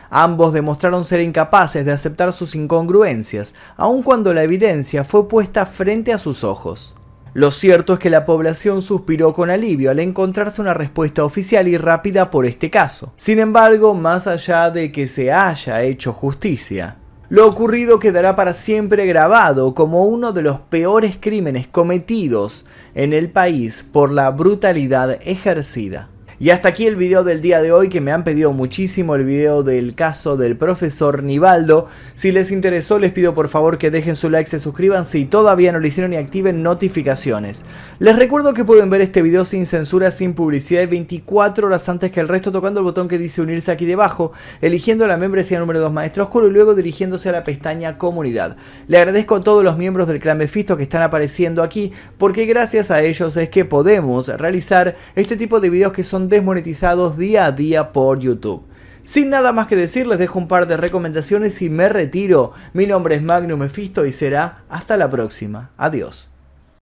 Ambos 0.08 0.54
demostraron 0.54 1.04
ser 1.04 1.20
incapaces 1.20 1.84
de 1.84 1.92
aceptar 1.92 2.32
sus 2.32 2.54
incongruencias, 2.54 3.54
aun 3.76 4.02
cuando 4.02 4.32
la 4.32 4.42
evidencia 4.42 5.04
fue 5.04 5.28
puesta 5.28 5.66
frente 5.66 6.14
a 6.14 6.18
sus 6.18 6.44
ojos. 6.44 6.94
Lo 7.34 7.50
cierto 7.50 7.94
es 7.94 7.98
que 7.98 8.10
la 8.10 8.24
población 8.24 8.80
suspiró 8.80 9.32
con 9.32 9.50
alivio 9.50 9.90
al 9.90 9.98
encontrarse 9.98 10.60
una 10.60 10.72
respuesta 10.72 11.24
oficial 11.24 11.66
y 11.66 11.76
rápida 11.76 12.30
por 12.30 12.46
este 12.46 12.70
caso. 12.70 13.12
Sin 13.16 13.40
embargo, 13.40 13.92
más 13.92 14.28
allá 14.28 14.70
de 14.70 14.92
que 14.92 15.08
se 15.08 15.32
haya 15.32 15.82
hecho 15.82 16.12
justicia, 16.12 16.96
lo 17.28 17.48
ocurrido 17.48 17.98
quedará 17.98 18.36
para 18.36 18.52
siempre 18.52 19.04
grabado 19.06 19.74
como 19.74 20.04
uno 20.04 20.32
de 20.32 20.42
los 20.42 20.60
peores 20.60 21.16
crímenes 21.20 21.66
cometidos 21.66 22.66
en 22.94 23.12
el 23.12 23.28
país 23.28 23.84
por 23.90 24.12
la 24.12 24.30
brutalidad 24.30 25.18
ejercida. 25.22 26.10
Y 26.40 26.50
hasta 26.50 26.68
aquí 26.68 26.86
el 26.86 26.96
video 26.96 27.22
del 27.22 27.40
día 27.40 27.62
de 27.62 27.70
hoy 27.70 27.88
que 27.88 28.00
me 28.00 28.10
han 28.10 28.24
pedido 28.24 28.52
muchísimo 28.52 29.14
el 29.14 29.24
video 29.24 29.62
del 29.62 29.94
caso 29.94 30.36
del 30.36 30.56
profesor 30.56 31.22
Nivaldo. 31.22 31.86
Si 32.14 32.32
les 32.32 32.50
interesó 32.50 32.98
les 32.98 33.12
pido 33.12 33.34
por 33.34 33.46
favor 33.46 33.78
que 33.78 33.92
dejen 33.92 34.16
su 34.16 34.28
like, 34.30 34.50
se 34.50 34.58
suscriban 34.58 35.04
si 35.04 35.26
todavía 35.26 35.70
no 35.70 35.78
lo 35.78 35.86
hicieron 35.86 36.12
y 36.12 36.16
activen 36.16 36.64
notificaciones. 36.64 37.64
Les 38.00 38.16
recuerdo 38.16 38.52
que 38.52 38.64
pueden 38.64 38.90
ver 38.90 39.00
este 39.00 39.22
video 39.22 39.44
sin 39.44 39.64
censura, 39.64 40.10
sin 40.10 40.34
publicidad 40.34 40.88
24 40.88 41.68
horas 41.68 41.88
antes 41.88 42.10
que 42.10 42.18
el 42.18 42.26
resto 42.26 42.50
tocando 42.50 42.80
el 42.80 42.84
botón 42.84 43.06
que 43.06 43.18
dice 43.18 43.40
unirse 43.40 43.70
aquí 43.70 43.86
debajo, 43.86 44.32
eligiendo 44.60 45.06
la 45.06 45.16
membresía 45.16 45.60
número 45.60 45.78
2 45.78 45.92
Maestro 45.92 46.24
Oscuro 46.24 46.48
y 46.48 46.50
luego 46.50 46.74
dirigiéndose 46.74 47.28
a 47.28 47.32
la 47.32 47.44
pestaña 47.44 47.96
comunidad. 47.96 48.56
Le 48.88 48.98
agradezco 48.98 49.36
a 49.36 49.40
todos 49.40 49.62
los 49.62 49.78
miembros 49.78 50.08
del 50.08 50.18
clan 50.18 50.38
Befisto 50.38 50.76
que 50.76 50.82
están 50.82 51.02
apareciendo 51.02 51.62
aquí 51.62 51.92
porque 52.18 52.44
gracias 52.44 52.90
a 52.90 53.02
ellos 53.02 53.36
es 53.36 53.50
que 53.50 53.64
podemos 53.64 54.26
realizar 54.26 54.96
este 55.14 55.36
tipo 55.36 55.60
de 55.60 55.70
videos 55.70 55.92
que 55.92 56.02
son 56.02 56.23
desmonetizados 56.28 57.16
día 57.16 57.46
a 57.46 57.52
día 57.52 57.92
por 57.92 58.18
YouTube. 58.18 58.66
Sin 59.04 59.30
nada 59.30 59.52
más 59.52 59.66
que 59.66 59.76
decir, 59.76 60.06
les 60.06 60.18
dejo 60.18 60.38
un 60.38 60.48
par 60.48 60.66
de 60.66 60.76
recomendaciones 60.76 61.60
y 61.62 61.68
me 61.68 61.88
retiro. 61.88 62.52
Mi 62.72 62.86
nombre 62.86 63.16
es 63.16 63.22
Magnum 63.22 63.60
Mephisto 63.60 64.06
y 64.06 64.12
será 64.12 64.64
hasta 64.68 64.96
la 64.96 65.10
próxima. 65.10 65.70
Adiós. 65.76 66.33